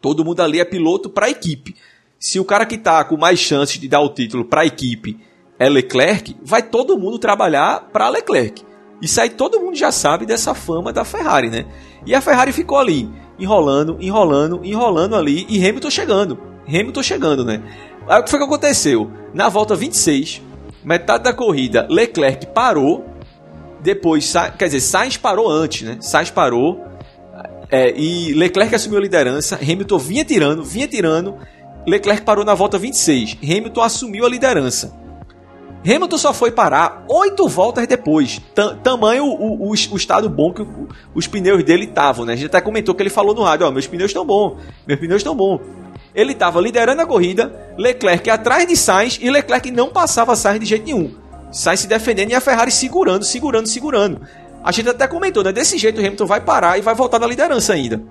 [0.00, 1.74] Todo mundo ali é piloto para a equipe.
[2.18, 5.18] Se o cara que está com mais chances de dar o título para a equipe
[5.58, 8.64] é Leclerc, vai todo mundo trabalhar para Leclerc.
[9.00, 11.66] Isso aí todo mundo já sabe dessa fama da Ferrari, né?
[12.04, 13.08] E a Ferrari ficou ali,
[13.38, 16.38] enrolando, enrolando, enrolando ali, e Hamilton chegando.
[16.66, 17.62] Hamilton chegando, né?
[18.08, 19.10] Aí o que foi que aconteceu?
[19.32, 20.42] Na volta 26,
[20.82, 23.06] metade da corrida, Leclerc parou.
[23.80, 25.98] Depois, quer dizer, Sainz parou antes, né?
[26.00, 26.84] Sainz parou.
[27.70, 29.56] É, e Leclerc assumiu a liderança.
[29.56, 31.36] Hamilton vinha tirando, vinha tirando.
[31.86, 33.38] Leclerc parou na volta 26.
[33.42, 34.92] Hamilton assumiu a liderança.
[35.84, 38.40] Hamilton só foi parar oito voltas depois.
[38.82, 42.32] tamanho o, o, o, estado bom que o, os pneus dele estavam, né?
[42.32, 44.98] A gente até comentou que ele falou no rádio: Ó, meus pneus estão bons, meus
[44.98, 45.60] pneus estão bons.
[46.14, 50.66] Ele estava liderando a corrida, Leclerc atrás de Sainz e Leclerc não passava Sainz de
[50.66, 51.14] jeito nenhum.
[51.52, 54.20] Sainz se defendendo e a Ferrari segurando, segurando, segurando.
[54.64, 55.52] A gente até comentou, né?
[55.52, 58.02] Desse jeito o Hamilton vai parar e vai voltar na liderança ainda.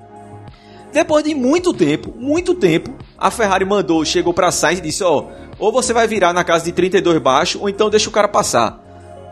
[0.91, 5.25] Depois de muito tempo, muito tempo, a Ferrari mandou, chegou para Sainz e disse: Ó,
[5.59, 8.83] ou você vai virar na casa de 32 baixo, ou então deixa o cara passar.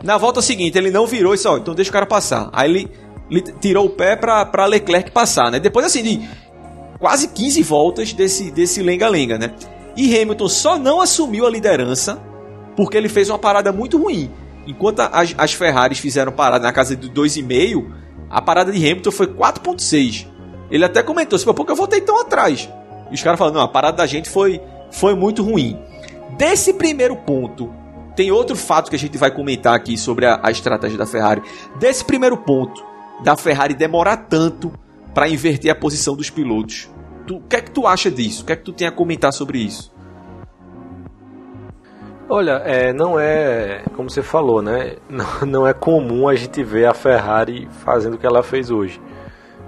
[0.02, 2.50] Na volta seguinte, ele não virou e disse: Ó, então deixa o cara passar.
[2.52, 2.90] Aí ele,
[3.30, 5.58] ele tirou o pé para Leclerc passar, né?
[5.58, 6.28] Depois assim de
[6.98, 9.52] quase 15 voltas desse desse lenga-lenga, né?
[9.96, 12.20] E Hamilton só não assumiu a liderança
[12.76, 14.30] porque ele fez uma parada muito ruim.
[14.66, 17.86] Enquanto as, as Ferraris fizeram parada na casa de 2,5,
[18.28, 20.26] a parada de Hamilton foi 4,6.
[20.70, 22.68] Ele até comentou, assim, por que eu voltei tão atrás?
[23.10, 25.78] E os caras falaram, não, a parada da gente foi, foi muito ruim.
[26.36, 27.72] Desse primeiro ponto,
[28.16, 31.42] tem outro fato que a gente vai comentar aqui sobre a, a estratégia da Ferrari.
[31.78, 32.84] Desse primeiro ponto,
[33.22, 34.72] da Ferrari demorar tanto
[35.14, 36.90] para inverter a posição dos pilotos.
[37.30, 38.42] O que é que tu acha disso?
[38.42, 39.94] O que é que tu tem a comentar sobre isso?
[42.28, 44.96] Olha, é, não é, como você falou, né?
[45.08, 49.00] Não, não é comum a gente ver a Ferrari fazendo o que ela fez hoje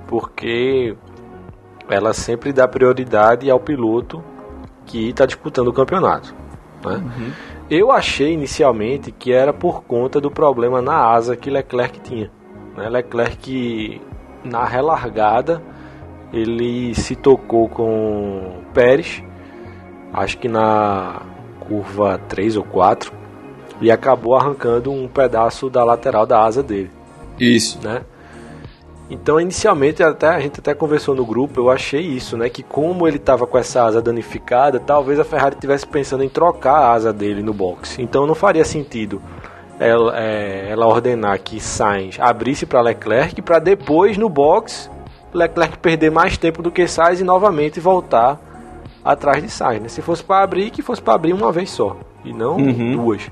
[0.09, 0.97] porque
[1.89, 4.25] ela sempre dá prioridade ao piloto
[4.87, 6.35] que está disputando o campeonato.
[6.85, 6.95] Né?
[6.95, 7.33] Uhum.
[7.71, 12.31] Eu achei inicialmente que era por conta do problema na asa que Leclerc tinha.
[12.77, 12.89] Né?
[12.89, 14.01] Leclerc,
[14.43, 15.63] na relargada,
[16.33, 19.23] ele se tocou com Pérez,
[20.13, 21.21] acho que na
[21.61, 23.13] curva 3 ou 4,
[23.81, 26.91] e acabou arrancando um pedaço da lateral da asa dele.
[27.39, 27.79] Isso.
[27.87, 28.03] Né?
[29.11, 32.51] Então, inicialmente, até a gente até conversou no grupo, eu achei isso, né?
[32.51, 36.75] Que como ele estava com essa asa danificada, talvez a Ferrari estivesse pensando em trocar
[36.75, 37.99] a asa dele no box.
[37.99, 39.23] Então, não faria sentido
[39.79, 44.91] ela, é, ela ordenar que Sainz abrisse para Leclerc para depois no box
[45.33, 48.41] Leclerc perder mais tempo do que Sainz e novamente voltar
[49.05, 49.83] atrás de Sainz.
[49.83, 49.89] Né?
[49.89, 52.93] Se fosse para abrir, que fosse para abrir uma vez só e não uhum.
[52.97, 53.31] duas.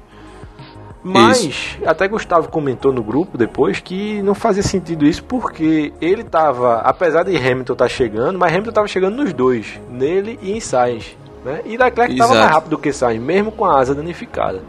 [1.07, 1.79] Mas, isso.
[1.87, 7.23] até Gustavo comentou no grupo depois que não fazia sentido isso porque ele tava, apesar
[7.23, 11.17] de Hamilton estar tá chegando, mas Hamilton estava chegando nos dois, nele e em Sainz.
[11.45, 11.61] Né?
[11.65, 14.61] E Leclerc estava mais rápido que Sainz, mesmo com a asa danificada.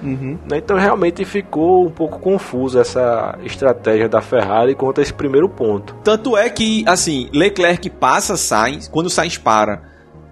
[0.00, 0.38] Uhum.
[0.48, 0.58] Né?
[0.58, 5.96] Então realmente ficou um pouco confusa essa estratégia da Ferrari contra esse primeiro ponto.
[6.04, 9.82] Tanto é que, assim, Leclerc passa Sainz, quando Sainz para,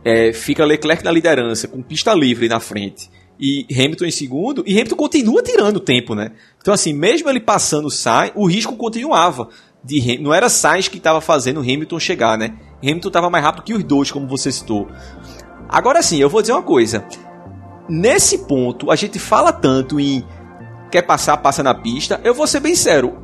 [0.05, 3.11] é, fica Leclerc na liderança, com pista livre na frente
[3.41, 6.33] e Hamilton em segundo, e Hamilton continua tirando tempo, né?
[6.61, 9.49] Então, assim, mesmo ele passando o Sainz, o risco continuava.
[9.83, 12.55] De, não era Sainz que estava fazendo Hamilton chegar, né?
[12.83, 14.87] Hamilton estava mais rápido que os dois, como você citou.
[15.71, 17.07] Agora sim, eu vou dizer uma coisa.
[17.89, 20.23] Nesse ponto, a gente fala tanto em
[20.91, 22.21] quer passar, passa na pista.
[22.23, 23.17] Eu vou ser bem sério.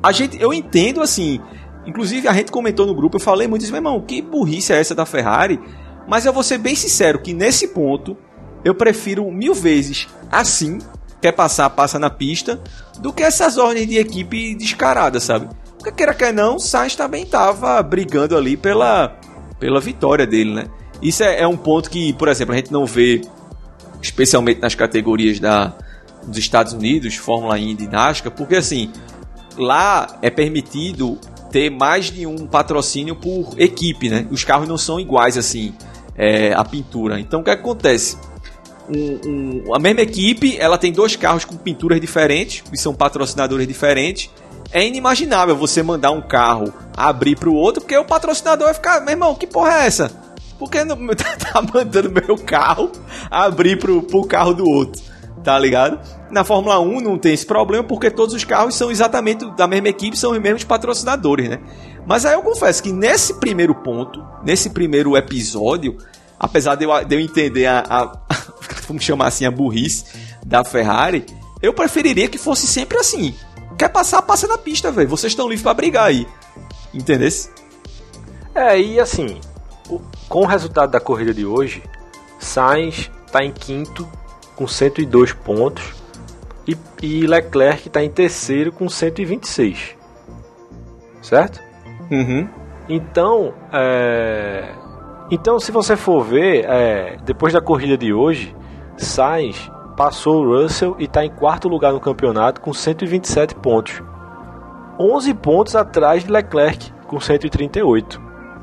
[0.00, 1.40] A gente, eu entendo assim.
[1.84, 4.80] Inclusive, a gente comentou no grupo, eu falei muito isso, meu irmão, que burrice é
[4.80, 5.60] essa da Ferrari?
[6.08, 8.16] Mas eu vou ser bem sincero que nesse ponto
[8.64, 10.78] eu prefiro mil vezes assim,
[11.20, 12.60] quer passar, passa na pista,
[12.98, 15.48] do que essas ordens de equipe descaradas, sabe?
[15.78, 19.16] Porque queira que não, Sainz também estava brigando ali pela,
[19.58, 20.66] pela vitória dele, né?
[21.02, 23.20] Isso é, é, um ponto que, por exemplo, a gente não vê,
[24.00, 25.76] especialmente nas categorias da,
[26.26, 28.90] dos Estados Unidos, Fórmula Indy e NASCAR, porque assim,
[29.58, 31.18] lá é permitido
[31.50, 34.26] ter mais de um patrocínio por equipe, né?
[34.30, 35.74] Os carros não são iguais assim,
[36.16, 37.20] é, a pintura.
[37.20, 38.16] Então o que acontece?
[38.88, 43.66] Um, um, a mesma equipe, ela tem dois carros com pinturas diferentes, que são patrocinadores
[43.66, 44.30] diferentes.
[44.72, 49.00] É inimaginável você mandar um carro abrir para o outro, porque o patrocinador vai ficar,
[49.00, 50.10] meu irmão, que porra é essa?
[50.58, 52.90] Por que não tá mandando meu carro
[53.30, 55.02] abrir pro, pro carro do outro?
[55.42, 56.00] Tá ligado?
[56.30, 59.88] Na Fórmula 1 não tem esse problema, porque todos os carros são exatamente da mesma
[59.88, 61.60] equipe, são os mesmos patrocinadores, né?
[62.06, 65.98] Mas aí eu confesso que nesse primeiro ponto, nesse primeiro episódio,
[66.38, 68.18] apesar de eu, de eu entender a, a,
[68.86, 70.04] vamos chamar assim, a burrice
[70.44, 71.24] da Ferrari,
[71.62, 73.34] eu preferiria que fosse sempre assim.
[73.78, 75.08] Quer passar, passa na pista, velho.
[75.08, 76.26] Vocês estão livres para brigar aí.
[76.92, 77.50] Entendesse?
[78.54, 79.40] É, e assim,
[80.28, 81.82] com o resultado da corrida de hoje,
[82.38, 84.08] Sainz está em quinto
[84.54, 85.92] com 102 pontos
[86.66, 89.96] e, e Leclerc está em terceiro com 126.
[91.20, 91.60] Certo?
[92.10, 92.48] Uhum.
[92.88, 94.72] Então, é...
[95.30, 97.16] então se você for ver, é...
[97.24, 98.54] depois da corrida de hoje,
[98.96, 104.02] Sainz passou o Russell e está em quarto lugar no campeonato com 127 pontos.
[104.98, 108.20] 11 pontos atrás de Leclerc com 138.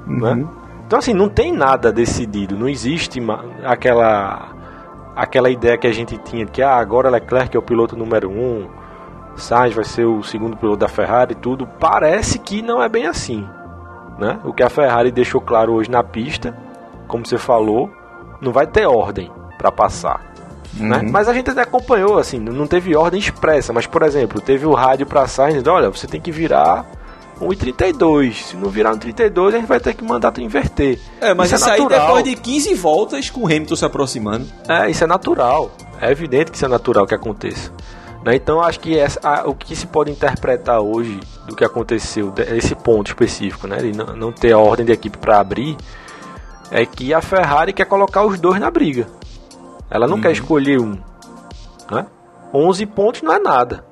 [0.07, 0.19] Uhum.
[0.19, 0.47] Né?
[0.85, 2.57] Então, assim, não tem nada decidido.
[2.57, 3.19] Não existe
[3.63, 4.49] aquela
[5.13, 8.65] aquela ideia que a gente tinha que ah, agora Leclerc é o piloto número um,
[9.35, 13.07] Sainz vai ser o segundo piloto da Ferrari e tudo, parece que não é bem
[13.07, 13.45] assim.
[14.17, 14.39] Né?
[14.45, 16.57] O que a Ferrari deixou claro hoje na pista,
[17.09, 17.89] como você falou,
[18.39, 19.29] não vai ter ordem
[19.62, 20.34] para passar.
[20.74, 20.97] Né?
[20.97, 21.04] Uhum.
[21.04, 21.10] Né?
[21.12, 24.74] Mas a gente até acompanhou, assim, não teve ordem expressa, mas por exemplo, teve o
[24.74, 26.86] rádio para Sainz, olha, você tem que virar
[27.39, 28.34] 1,32.
[28.34, 31.00] Se não virar 1,32, a gente vai ter que mandar tu inverter.
[31.19, 33.86] É, mas isso, é isso é aí depois de 15 voltas com o Hamilton se
[33.86, 34.47] aproximando.
[34.67, 35.71] É, isso é natural.
[36.00, 37.71] É evidente que isso é natural que aconteça.
[38.24, 38.36] Né?
[38.36, 42.76] Então acho que essa, a, o que se pode interpretar hoje do que aconteceu, esse
[42.76, 43.78] ponto específico, né?
[43.78, 45.76] de não, não ter a ordem de equipe para abrir,
[46.69, 49.08] é que a Ferrari quer colocar os dois na briga.
[49.91, 50.21] Ela não uhum.
[50.21, 50.97] quer escolher um.
[51.91, 52.08] Né?
[52.54, 53.86] 11 pontos não é nada.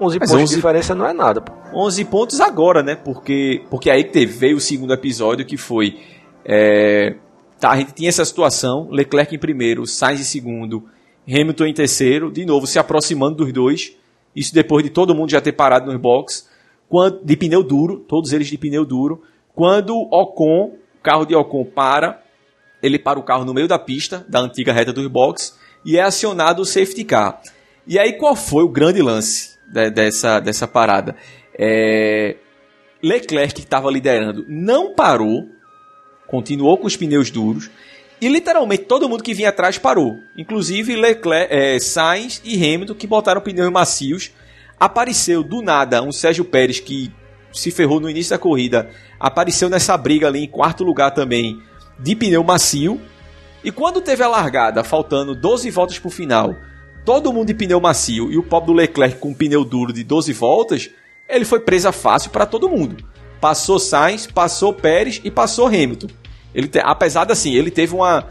[0.00, 0.50] 11 Mas pontos 11...
[0.50, 1.40] de diferença não é nada.
[1.40, 1.52] Pô.
[1.72, 2.96] 11 pontos agora, né?
[2.96, 6.00] Porque, porque aí teve, veio o segundo episódio que foi.
[6.44, 7.14] É,
[7.60, 10.84] tá, a gente tinha essa situação: Leclerc em primeiro, Sainz em segundo,
[11.28, 13.96] Hamilton em terceiro, de novo se aproximando dos dois.
[14.34, 16.48] Isso depois de todo mundo já ter parado nos boxes.
[16.88, 19.22] Quando, de pneu duro, todos eles de pneu duro.
[19.54, 22.22] Quando Ocon, o carro de Ocon para,
[22.82, 26.02] ele para o carro no meio da pista, da antiga reta dos boxes, e é
[26.02, 27.40] acionado o safety car.
[27.86, 31.16] E aí qual foi o grande lance dessa, dessa parada?
[31.58, 32.36] É,
[33.02, 35.48] Leclerc, que estava liderando, não parou,
[36.26, 37.70] continuou com os pneus duros,
[38.20, 40.18] e literalmente todo mundo que vinha atrás parou.
[40.36, 44.30] Inclusive Leclerc, é, Sainz e Hamilton, que botaram pneus macios.
[44.78, 47.10] Apareceu do nada um Sérgio Pérez que
[47.52, 48.90] se ferrou no início da corrida.
[49.18, 51.60] Apareceu nessa briga ali em quarto lugar também,
[52.02, 53.00] de pneu macio.
[53.62, 56.54] E quando teve a largada, faltando 12 voltas para o final,
[57.04, 60.32] todo mundo de pneu macio e o pobre do Leclerc com pneu duro de 12
[60.32, 60.90] voltas,
[61.28, 62.96] ele foi presa fácil para todo mundo.
[63.40, 66.08] Passou Sainz, passou Pérez e passou Hamilton.
[66.54, 68.26] Ele te, apesar de assim, ele teve uma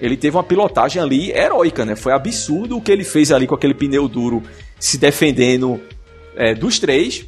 [0.00, 1.96] ele teve uma pilotagem ali heróica, né?
[1.96, 4.42] Foi absurdo o que ele fez ali com aquele pneu duro
[4.78, 5.80] se defendendo
[6.36, 7.26] é, dos três.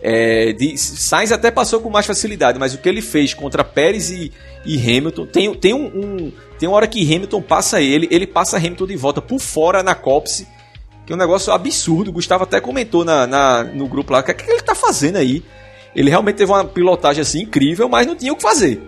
[0.00, 4.10] É, de, Sainz até passou com mais facilidade, mas o que ele fez contra Pérez
[4.10, 4.32] e,
[4.64, 8.58] e Hamilton tem, tem um, um, tem uma hora que Hamilton passa ele, ele passa
[8.58, 10.46] Hamilton de volta por fora na copse,
[11.04, 12.10] que é um negócio absurdo.
[12.10, 14.74] O Gustavo até comentou na, na no grupo lá, o que, é que ele tá
[14.74, 15.42] fazendo aí?
[15.96, 18.80] Ele realmente teve uma pilotagem assim incrível, mas não tinha o que fazer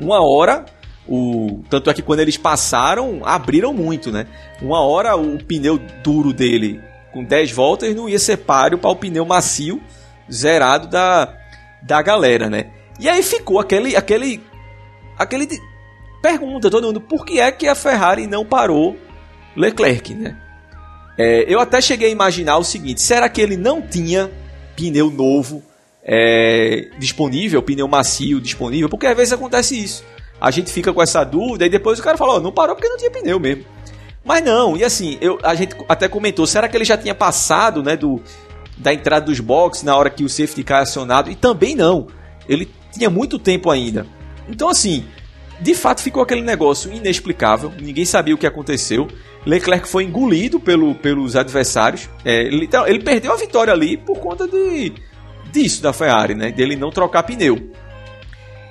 [0.00, 0.64] uma hora
[1.06, 4.26] o, tanto é que quando eles passaram, abriram muito, né?
[4.60, 6.80] Uma hora o pneu duro dele,
[7.12, 9.80] com 10 voltas, não ia ser páreo para o pneu macio,
[10.32, 11.34] zerado da,
[11.82, 12.70] da galera, né?
[12.98, 13.96] E aí ficou aquele.
[13.96, 14.40] aquele,
[15.18, 15.48] aquele
[16.22, 18.96] pergunta todo mundo: por que é que a Ferrari não parou
[19.56, 20.36] Leclerc, né?
[21.16, 24.30] É, eu até cheguei a imaginar o seguinte: será que ele não tinha
[24.76, 25.62] pneu novo
[26.04, 30.04] é, disponível, pneu macio disponível, porque às vezes acontece isso.
[30.40, 32.88] A gente fica com essa dúvida e depois o cara fala, oh, não parou porque
[32.88, 33.64] não tinha pneu mesmo.
[34.24, 37.82] Mas não, e assim, eu, a gente até comentou, será que ele já tinha passado,
[37.82, 38.22] né, do,
[38.78, 41.30] da entrada dos boxes na hora que o safety car é acionado?
[41.30, 42.08] E também não,
[42.48, 44.06] ele tinha muito tempo ainda.
[44.48, 45.04] Então assim,
[45.60, 49.08] de fato ficou aquele negócio inexplicável, ninguém sabia o que aconteceu.
[49.46, 54.46] Leclerc foi engolido pelo, pelos adversários, é, ele, ele perdeu a vitória ali por conta
[54.46, 54.92] de
[55.52, 56.52] disso da Ferrari, né?
[56.52, 57.70] Dele não trocar pneu.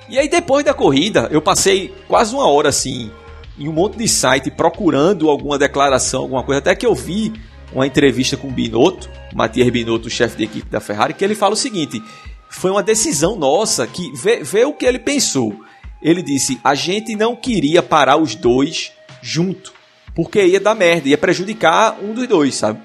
[0.08, 3.10] E aí depois da corrida, eu passei quase uma hora assim
[3.58, 7.32] em um monte de site procurando alguma declaração, alguma coisa, até que eu vi
[7.72, 11.54] uma entrevista com o Binotto, Matias Binotto, chefe de equipe da Ferrari, que ele fala
[11.54, 12.02] o seguinte:
[12.48, 15.54] foi uma decisão nossa que vê, vê o que ele pensou.
[16.00, 19.72] Ele disse: a gente não queria parar os dois junto,
[20.14, 22.80] porque ia dar merda, ia prejudicar um dos dois, sabe?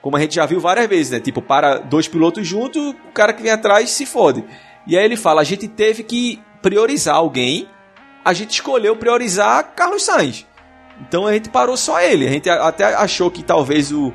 [0.00, 1.20] Como a gente já viu várias vezes, né?
[1.20, 4.44] Tipo, para dois pilotos juntos, o cara que vem atrás se fode.
[4.86, 7.68] E aí ele fala: a gente teve que priorizar alguém,
[8.24, 10.46] a gente escolheu priorizar Carlos Sainz.
[11.00, 12.26] Então a gente parou só ele.
[12.26, 14.12] A gente até achou que talvez o,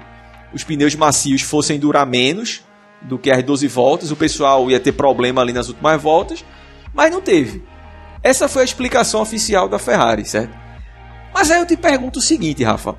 [0.54, 2.62] os pneus macios fossem durar menos
[3.02, 6.46] do que as 12 voltas, o pessoal ia ter problema ali nas últimas voltas,
[6.94, 7.64] mas não teve.
[8.22, 10.56] Essa foi a explicação oficial da Ferrari, certo?
[11.34, 12.96] Mas aí eu te pergunto o seguinte, Rafa: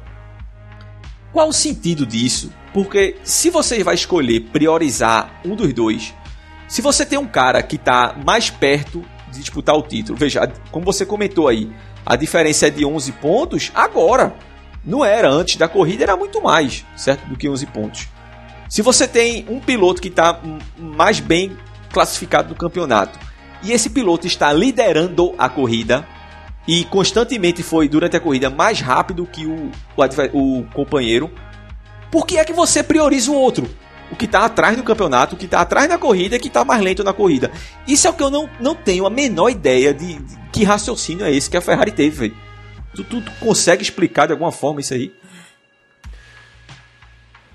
[1.32, 6.14] qual o sentido disso porque se você vai escolher priorizar um dos dois,
[6.66, 10.84] se você tem um cara que está mais perto de disputar o título, veja, como
[10.84, 11.70] você comentou aí,
[12.04, 14.34] a diferença é de 11 pontos agora.
[14.84, 17.26] Não era antes da corrida, era muito mais, certo?
[17.28, 18.08] Do que 11 pontos.
[18.68, 20.40] Se você tem um piloto que está
[20.76, 21.56] mais bem
[21.92, 23.18] classificado no campeonato
[23.62, 26.06] e esse piloto está liderando a corrida
[26.66, 31.30] e constantemente foi durante a corrida mais rápido que o, o, o companheiro,
[32.10, 33.68] por que é que você prioriza o outro?
[34.10, 36.82] O que está atrás do campeonato, o que está atrás da corrida que está mais
[36.82, 37.50] lento na corrida.
[37.86, 41.24] Isso é o que eu não, não tenho a menor ideia de, de que raciocínio
[41.24, 42.36] é esse que a Ferrari teve, velho.
[42.94, 45.12] Tu, tu, tu consegue explicar de alguma forma isso aí?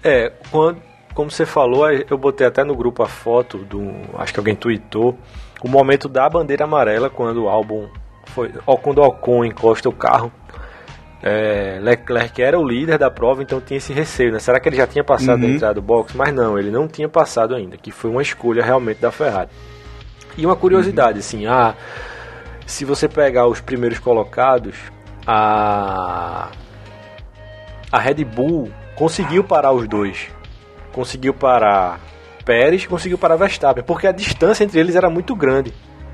[0.03, 0.81] É, quando,
[1.13, 3.91] como você falou, eu botei até no grupo a foto do.
[4.17, 5.17] Acho que alguém tweetou.
[5.61, 7.87] O momento da bandeira amarela, quando o álbum
[8.27, 8.49] foi.
[8.81, 10.31] Quando o Ocon encosta o carro.
[11.21, 14.37] É, Leclerc era o líder da prova, então tinha esse receio, né?
[14.37, 15.49] Será que ele já tinha passado uhum.
[15.49, 16.15] a entrada do box?
[16.15, 19.49] Mas não, ele não tinha passado ainda, que foi uma escolha realmente da Ferrari.
[20.37, 21.19] E uma curiosidade, uhum.
[21.19, 21.75] assim, ah,
[22.67, 24.75] se você pegar os primeiros colocados,
[25.25, 26.49] a
[27.89, 30.27] a Red Bull conseguiu parar os dois.
[30.91, 31.99] Conseguiu parar
[32.43, 35.73] Pérez, conseguiu parar Verstappen, porque a distância entre eles era muito grande.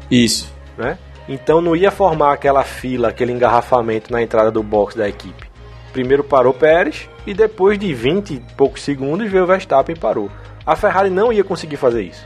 [0.09, 0.97] Isso, né?
[1.27, 5.49] Então não ia formar aquela fila, aquele engarrafamento na entrada do box da equipe.
[5.91, 10.29] Primeiro parou Pérez e depois de 20 e poucos segundos veio Verstappen e parou.
[10.65, 12.25] A Ferrari não ia conseguir fazer isso.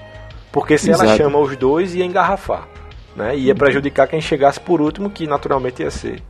[0.52, 1.10] Porque se Exato.
[1.10, 2.68] ela chama os dois, ia engarrafar.
[3.18, 3.36] Né?
[3.36, 6.22] Ia prejudicar quem chegasse por último, que naturalmente ia ser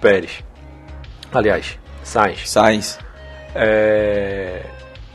[0.00, 0.42] Pérez.
[1.30, 2.48] Aliás, Sainz.
[2.48, 2.98] Sainz.
[3.54, 4.64] É...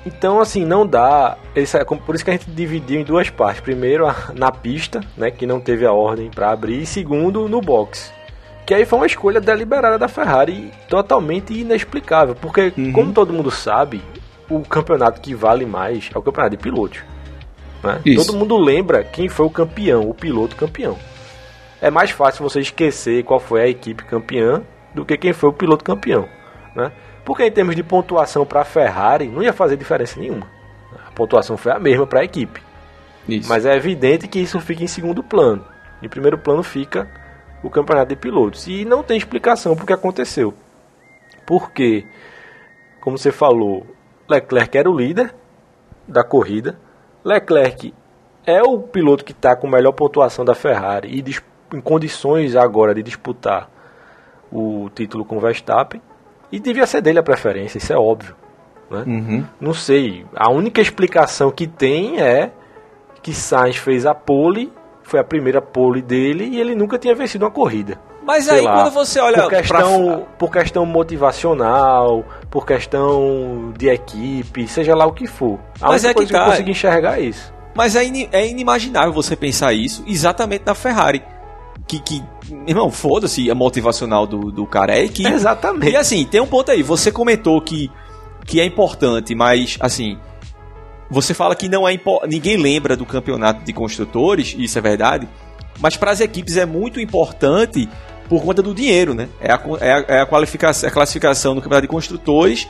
[0.05, 1.37] Então, assim, não dá.
[1.55, 3.61] É por isso que a gente dividiu em duas partes.
[3.61, 8.13] Primeiro, na pista, né, que não teve a ordem para abrir, e segundo, no box.
[8.65, 12.35] Que aí foi uma escolha deliberada da Ferrari, totalmente inexplicável.
[12.35, 12.91] Porque, uhum.
[12.91, 14.01] como todo mundo sabe,
[14.49, 17.01] o campeonato que vale mais é o campeonato de pilotos.
[17.83, 18.01] Né?
[18.15, 20.97] Todo mundo lembra quem foi o campeão, o piloto campeão.
[21.81, 24.63] É mais fácil você esquecer qual foi a equipe campeã
[24.95, 26.27] do que quem foi o piloto campeão.
[26.75, 26.91] Né?
[27.25, 30.47] Porque em termos de pontuação para a Ferrari, não ia fazer diferença nenhuma.
[31.07, 32.61] A pontuação foi a mesma para a equipe.
[33.27, 33.49] Isso.
[33.49, 35.65] Mas é evidente que isso fica em segundo plano.
[36.01, 37.09] Em primeiro plano fica
[37.63, 38.67] o campeonato de pilotos.
[38.67, 40.53] E não tem explicação para o que aconteceu.
[41.45, 42.05] Porque,
[42.99, 43.85] como você falou,
[44.29, 45.33] Leclerc era o líder
[46.07, 46.77] da corrida.
[47.23, 47.93] Leclerc
[48.45, 53.01] é o piloto que está com melhor pontuação da Ferrari e em condições agora de
[53.01, 53.69] disputar
[54.51, 56.01] o título com Verstappen.
[56.51, 58.35] E devia ser dele a preferência, isso é óbvio.
[58.91, 59.03] Né?
[59.07, 59.45] Uhum.
[59.59, 60.25] Não sei.
[60.35, 62.51] A única explicação que tem é
[63.23, 64.71] que Sainz fez a pole,
[65.01, 67.99] foi a primeira pole dele e ele nunca tinha vencido uma corrida.
[68.25, 70.17] Mas aí lá, quando você olha por questão, pra...
[70.37, 75.59] por questão motivacional, por questão de equipe, seja lá o que for.
[75.81, 76.39] A Mas é que, tá.
[76.39, 77.53] eu consegui enxergar é isso.
[77.75, 81.23] Mas é, in, é inimaginável você pensar isso exatamente na Ferrari
[81.87, 82.23] que, que
[82.65, 85.29] irmão, foda-se a motivacional do, do cara, é equipe.
[85.31, 85.91] Exatamente.
[85.91, 87.91] E assim, tem um ponto aí, você comentou que,
[88.45, 90.17] que é importante, mas assim,
[91.09, 95.27] você fala que não é ninguém lembra do campeonato de construtores, isso é verdade,
[95.79, 97.89] mas para as equipes é muito importante
[98.29, 99.29] por conta do dinheiro, né?
[99.39, 102.67] É a, é a, é a, qualificação, a classificação do campeonato de construtores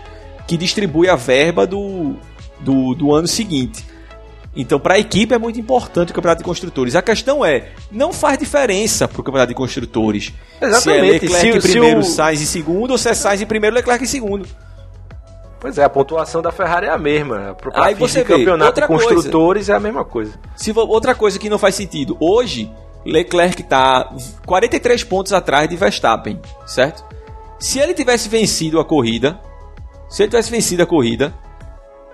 [0.48, 2.16] que distribui a verba do,
[2.60, 3.86] do, do ano seguinte.
[4.56, 6.96] Então, para a equipe é muito importante o campeonato de construtores.
[6.96, 10.32] A questão é, não faz diferença para o campeonato de construtores.
[10.62, 10.82] Exatamente.
[10.82, 12.14] Se é Leclerc se, em primeiro, se o...
[12.14, 14.48] Sainz em segundo, ou se é Sainz em primeiro, Leclerc em segundo.
[15.60, 17.56] Pois é, a pontuação da Ferrari é a mesma.
[17.60, 20.34] Pra Aí você vê, campeonato outra de construtores coisa, é a mesma coisa.
[20.56, 22.18] Se, outra coisa que não faz sentido.
[22.20, 22.70] Hoje,
[23.06, 24.14] Leclerc está
[24.46, 27.04] 43 pontos atrás de Verstappen, certo?
[27.60, 29.40] Se ele tivesse vencido a corrida,
[30.10, 31.34] se ele tivesse vencido a corrida,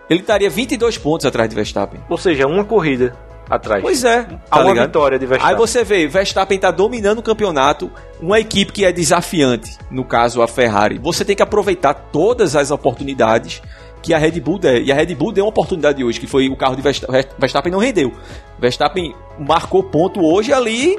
[0.09, 2.01] ele estaria 22 pontos atrás de Verstappen.
[2.09, 3.15] Ou seja, uma corrida
[3.49, 3.81] atrás.
[3.81, 4.23] Pois é.
[4.23, 4.87] Tá uma ligado?
[4.87, 5.55] vitória de Verstappen.
[5.55, 10.41] Aí você vê, Verstappen está dominando o campeonato, uma equipe que é desafiante, no caso
[10.41, 10.99] a Ferrari.
[10.99, 13.61] Você tem que aproveitar todas as oportunidades
[14.01, 14.81] que a Red Bull der.
[14.81, 17.79] E a Red Bull deu uma oportunidade hoje, que foi o carro de Verstappen, não
[17.79, 18.11] rendeu.
[18.59, 20.97] Verstappen marcou ponto hoje ali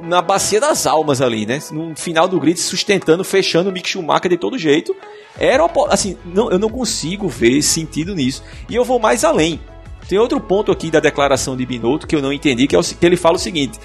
[0.00, 1.58] na bacia das almas ali, né?
[1.72, 4.94] No final do grid, sustentando, fechando o Mick Schumacher de todo jeito.
[5.38, 8.42] Era assim, não, eu não consigo ver sentido nisso.
[8.68, 9.60] E eu vou mais além.
[10.08, 12.82] Tem outro ponto aqui da declaração de Binotto que eu não entendi, que, é o,
[12.82, 13.78] que ele fala o seguinte: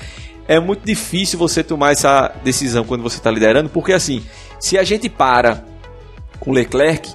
[0.48, 4.24] é muito difícil você tomar essa decisão quando você está liderando, porque assim,
[4.60, 5.66] se a gente para
[6.40, 7.14] com Leclerc,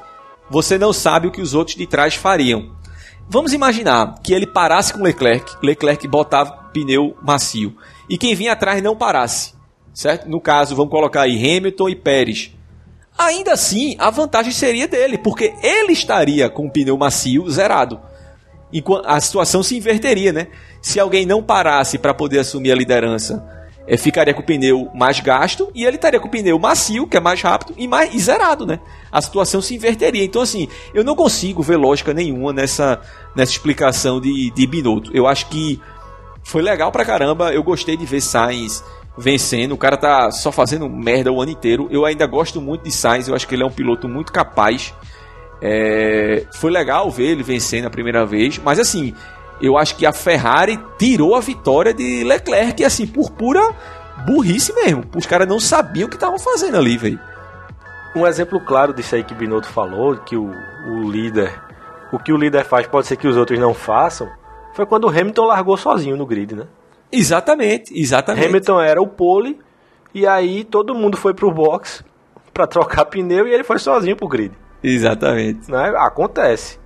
[0.50, 2.76] você não sabe o que os outros de trás fariam.
[3.28, 7.76] Vamos imaginar que ele parasse com Leclerc, Leclerc botava pneu macio
[8.08, 9.52] e quem vinha atrás não parasse,
[9.92, 10.28] certo?
[10.28, 12.52] No caso, vamos colocar aí Hamilton e Pérez.
[13.18, 18.00] Ainda assim, a vantagem seria dele, porque ele estaria com o pneu macio zerado.
[19.04, 20.46] A situação se inverteria, né?
[20.80, 23.44] Se alguém não parasse para poder assumir a liderança,
[23.88, 27.16] é, ficaria com o pneu mais gasto e ele estaria com o pneu macio, que
[27.16, 28.78] é mais rápido e mais e zerado, né?
[29.10, 30.22] A situação se inverteria.
[30.22, 33.00] Então, assim, eu não consigo ver lógica nenhuma nessa,
[33.34, 35.10] nessa explicação de, de Binotto.
[35.14, 35.80] Eu acho que
[36.44, 37.50] foi legal pra caramba.
[37.50, 38.84] Eu gostei de ver Sainz
[39.16, 39.72] vencendo.
[39.72, 41.88] O cara tá só fazendo merda o ano inteiro.
[41.90, 43.26] Eu ainda gosto muito de Sainz.
[43.26, 44.92] Eu acho que ele é um piloto muito capaz.
[45.62, 46.44] É...
[46.52, 48.58] Foi legal ver ele vencendo a primeira vez.
[48.58, 49.14] Mas assim,
[49.60, 53.74] eu acho que a Ferrari tirou a vitória de Leclerc, assim, por pura
[54.26, 55.04] burrice mesmo.
[55.16, 57.20] Os caras não sabiam o que estavam fazendo ali, velho.
[58.16, 61.52] Um exemplo claro disso aí que Binotto falou, que o, o líder,
[62.12, 64.28] o que o líder faz pode ser que os outros não façam,
[64.74, 66.66] foi quando o Hamilton largou sozinho no grid, né?
[67.10, 68.46] Exatamente, exatamente.
[68.46, 69.58] Hamilton era o pole
[70.14, 72.04] e aí todo mundo foi pro box
[72.52, 74.52] para trocar pneu e ele foi sozinho pro grid.
[74.82, 75.70] Exatamente.
[75.70, 75.92] Né?
[75.96, 76.78] Acontece.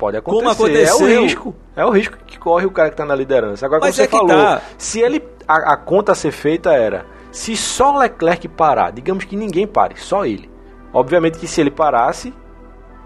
[0.00, 0.42] Pode acontecer.
[0.42, 1.06] Como aconteceu...
[1.06, 1.54] É o risco.
[1.76, 3.66] É o risco que corre o cara que tá na liderança.
[3.66, 4.62] Agora, como Mas você é que falou, tá.
[4.78, 5.22] se ele.
[5.46, 7.04] A, a conta a ser feita era.
[7.30, 10.48] Se só Leclerc parar, digamos que ninguém pare, só ele.
[10.90, 12.32] Obviamente que se ele parasse,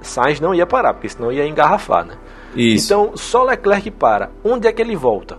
[0.00, 2.14] Sainz não ia parar, porque senão ia engarrafar, né?
[2.54, 2.86] Isso.
[2.86, 4.30] Então, só Leclerc para.
[4.44, 5.36] Onde é que ele volta?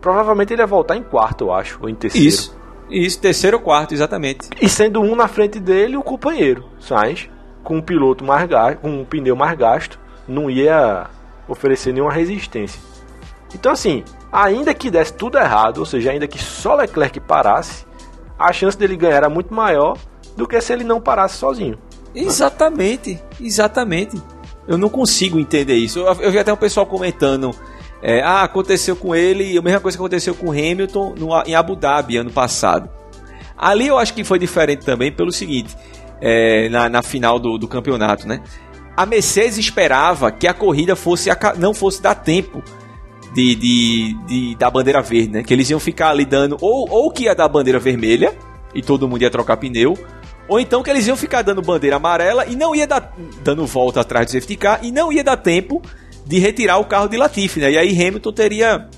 [0.00, 2.26] Provavelmente ele ia voltar em quarto, eu acho, ou em terceiro.
[2.26, 2.58] Isso.
[2.88, 4.48] Isso, terceiro ou quarto, exatamente.
[4.60, 7.28] E sendo um na frente dele, o companheiro, Sainz,
[7.62, 11.06] com um piloto mais gasto, com um pneu mais gasto, não ia
[11.48, 12.80] oferecer nenhuma resistência.
[13.54, 17.84] Então assim, ainda que desse tudo errado, ou seja, ainda que só Leclerc parasse,
[18.38, 19.98] a chance dele ganhar era muito maior
[20.36, 21.76] do que se ele não parasse sozinho.
[22.14, 24.20] Exatamente, exatamente.
[24.66, 25.98] Eu não consigo entender isso.
[25.98, 27.50] Eu, eu vi até um pessoal comentando.
[28.02, 31.54] é, ah, aconteceu com ele, a mesma coisa que aconteceu com o Hamilton no- em
[31.54, 32.88] Abu Dhabi ano passado.
[33.58, 35.76] Ali eu acho que foi diferente também pelo seguinte:
[36.20, 38.40] é, na, na final do, do campeonato, né?
[38.96, 42.62] A Mercedes esperava que a corrida fosse aca- não fosse dar tempo
[43.34, 45.42] de, de, de- da bandeira verde, né?
[45.42, 48.34] Que eles iam ficar ali dando ou, ou que ia dar bandeira vermelha
[48.74, 49.96] e todo mundo ia trocar pneu,
[50.48, 54.00] ou então que eles iam ficar dando bandeira amarela e não ia dar dando volta
[54.00, 55.80] atrás do safety car e não ia dar tempo
[56.26, 57.70] de retirar o carro de Latifi, né?
[57.72, 58.88] E aí Hamilton teria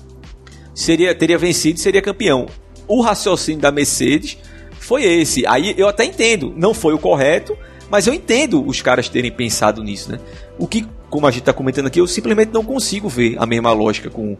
[0.73, 2.47] seria teria vencido, seria campeão.
[2.87, 4.37] O raciocínio da Mercedes
[4.79, 5.45] foi esse.
[5.47, 7.55] Aí eu até entendo, não foi o correto,
[7.89, 10.19] mas eu entendo os caras terem pensado nisso, né?
[10.57, 13.71] O que, como a gente está comentando aqui, eu simplesmente não consigo ver a mesma
[13.71, 14.37] lógica com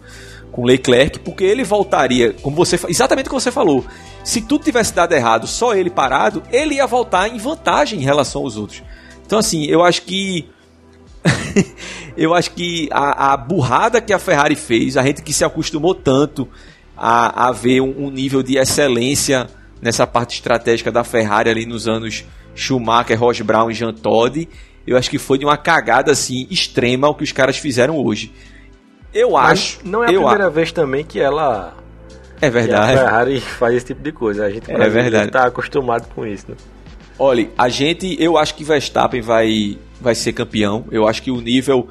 [0.54, 3.84] com Leclerc, porque ele voltaria, como você exatamente o que você falou.
[4.24, 8.44] Se tudo tivesse dado errado, só ele parado, ele ia voltar em vantagem em relação
[8.44, 8.84] aos outros.
[9.26, 10.48] Então assim, eu acho que
[12.16, 15.96] eu acho que a, a burrada que a Ferrari fez, a gente que se acostumou
[15.96, 16.48] tanto
[16.96, 19.48] a, a ver um, um nível de excelência
[19.82, 22.24] nessa parte estratégica da Ferrari ali nos anos
[22.56, 24.48] Schumacher, Ross Brown e Jean Todt,
[24.86, 28.32] eu acho que foi de uma cagada assim extrema o que os caras fizeram hoje.
[29.14, 31.76] Eu Mas acho, Não é a primeira a- vez também que ela.
[32.38, 32.98] é que a verdade.
[32.98, 34.46] Ferrari faz esse tipo de coisa.
[34.46, 35.32] A gente É verdade.
[35.32, 36.56] tá acostumado com isso, né?
[37.20, 40.86] Olha, a gente, eu acho que Verstappen vai, vai ser campeão.
[40.92, 41.88] Eu acho que o nível,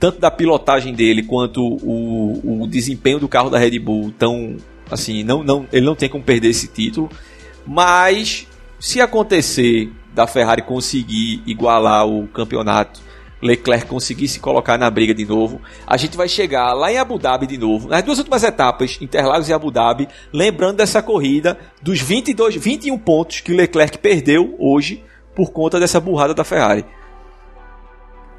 [0.00, 4.56] tanto da pilotagem dele quanto o, o desempenho do carro da Red Bull, tão
[4.90, 7.10] assim, não, não, ele não tem como perder esse título.
[7.66, 8.47] Mas
[8.78, 13.00] se acontecer da Ferrari conseguir igualar o campeonato,
[13.40, 17.18] Leclerc conseguir se colocar na briga de novo, a gente vai chegar lá em Abu
[17.18, 22.00] Dhabi de novo, nas duas últimas etapas, Interlagos e Abu Dhabi, lembrando dessa corrida dos
[22.00, 25.04] 22, 21 pontos que Leclerc perdeu hoje
[25.36, 26.84] por conta dessa burrada da Ferrari.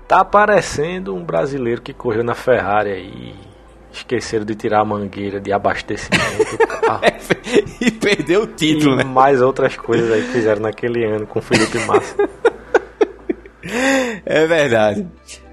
[0.05, 3.48] Tá aparecendo um brasileiro que correu na Ferrari aí.
[3.91, 7.01] Esqueceram de tirar a mangueira de abastecimento carro.
[7.81, 9.03] e perdeu o título, e né?
[9.03, 12.15] mais outras coisas aí que fizeram naquele ano com o Felipe Massa.
[14.25, 15.07] É verdade.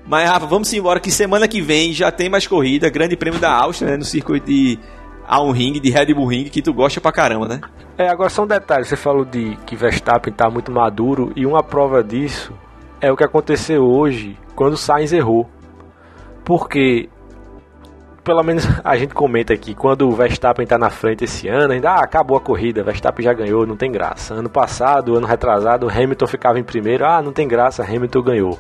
[0.07, 3.53] Mas, Rafa, vamos embora que semana que vem já tem mais corrida, Grande Prêmio da
[3.53, 4.79] Áustria, né, no circuito de
[5.27, 7.61] Alm Ring, de Red Bull Ring, que tu gosta pra caramba, né?
[7.99, 11.63] É, agora só um detalhe, você falou de que Verstappen tá muito maduro e uma
[11.63, 12.53] prova disso
[13.01, 15.49] é o que aconteceu hoje quando o Sainz errou.
[16.45, 17.09] Porque
[18.27, 21.93] pelo menos a gente comenta aqui, quando o Verstappen tá na frente esse ano, ainda
[21.93, 24.35] ah, acabou a corrida, Verstappen já ganhou, não tem graça.
[24.35, 28.59] Ano passado, ano retrasado, Hamilton ficava em primeiro, ah, não tem graça, Hamilton ganhou.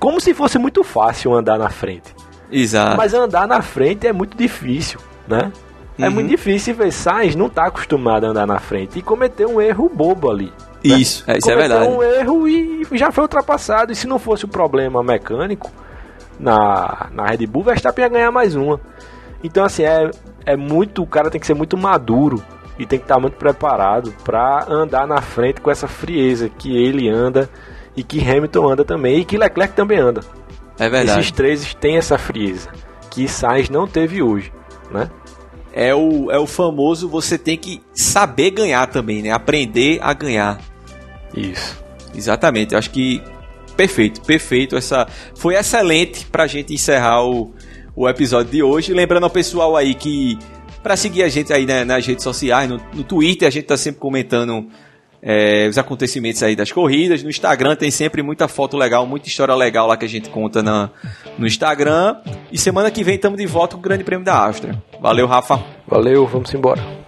[0.00, 2.14] Como se fosse muito fácil andar na frente.
[2.50, 2.96] Exato.
[2.96, 4.98] Mas andar na frente é muito difícil,
[5.28, 5.52] né?
[5.98, 6.10] É Uhum.
[6.14, 9.90] muito difícil ver Sainz não tá acostumado a andar na frente e cometer um erro
[9.94, 10.46] bobo ali.
[10.46, 10.96] né?
[10.96, 11.96] Isso, é, isso é Cometeu verdade.
[11.96, 13.92] um erro e já foi ultrapassado.
[13.92, 15.70] E se não fosse o problema mecânico
[16.40, 18.80] na, na Red Bull, Verstappen ia ganhar mais uma.
[19.42, 20.10] Então, assim, é,
[20.46, 21.02] é muito.
[21.02, 22.42] O cara tem que ser muito maduro
[22.78, 27.08] e tem que estar muito preparado para andar na frente com essa frieza que ele
[27.08, 27.48] anda
[27.96, 30.20] e que Hamilton anda também e que Leclerc também anda.
[30.78, 31.20] É verdade.
[31.20, 32.70] Esses três têm essa frieza
[33.10, 34.52] que Sainz não teve hoje,
[34.90, 35.10] né?
[35.72, 39.30] É o, é o famoso você tem que saber ganhar também, né?
[39.30, 40.58] Aprender a ganhar.
[41.34, 41.82] Isso.
[42.14, 42.72] Exatamente.
[42.72, 43.22] Eu acho que
[43.76, 44.76] perfeito, perfeito.
[44.76, 47.52] Essa foi excelente pra gente encerrar o,
[47.94, 48.92] o episódio de hoje.
[48.92, 50.38] Lembrando ao pessoal aí que
[50.82, 53.76] para seguir a gente aí né, nas redes sociais, no, no Twitter a gente tá
[53.76, 54.66] sempre comentando
[55.22, 57.22] é, os acontecimentos aí das corridas.
[57.22, 60.62] No Instagram tem sempre muita foto legal, muita história legal lá que a gente conta
[60.62, 60.90] na,
[61.38, 62.16] no Instagram.
[62.50, 64.82] E semana que vem estamos de volta com o Grande Prêmio da Áustria.
[65.00, 65.62] Valeu, Rafa.
[65.86, 67.01] Valeu, vamos embora.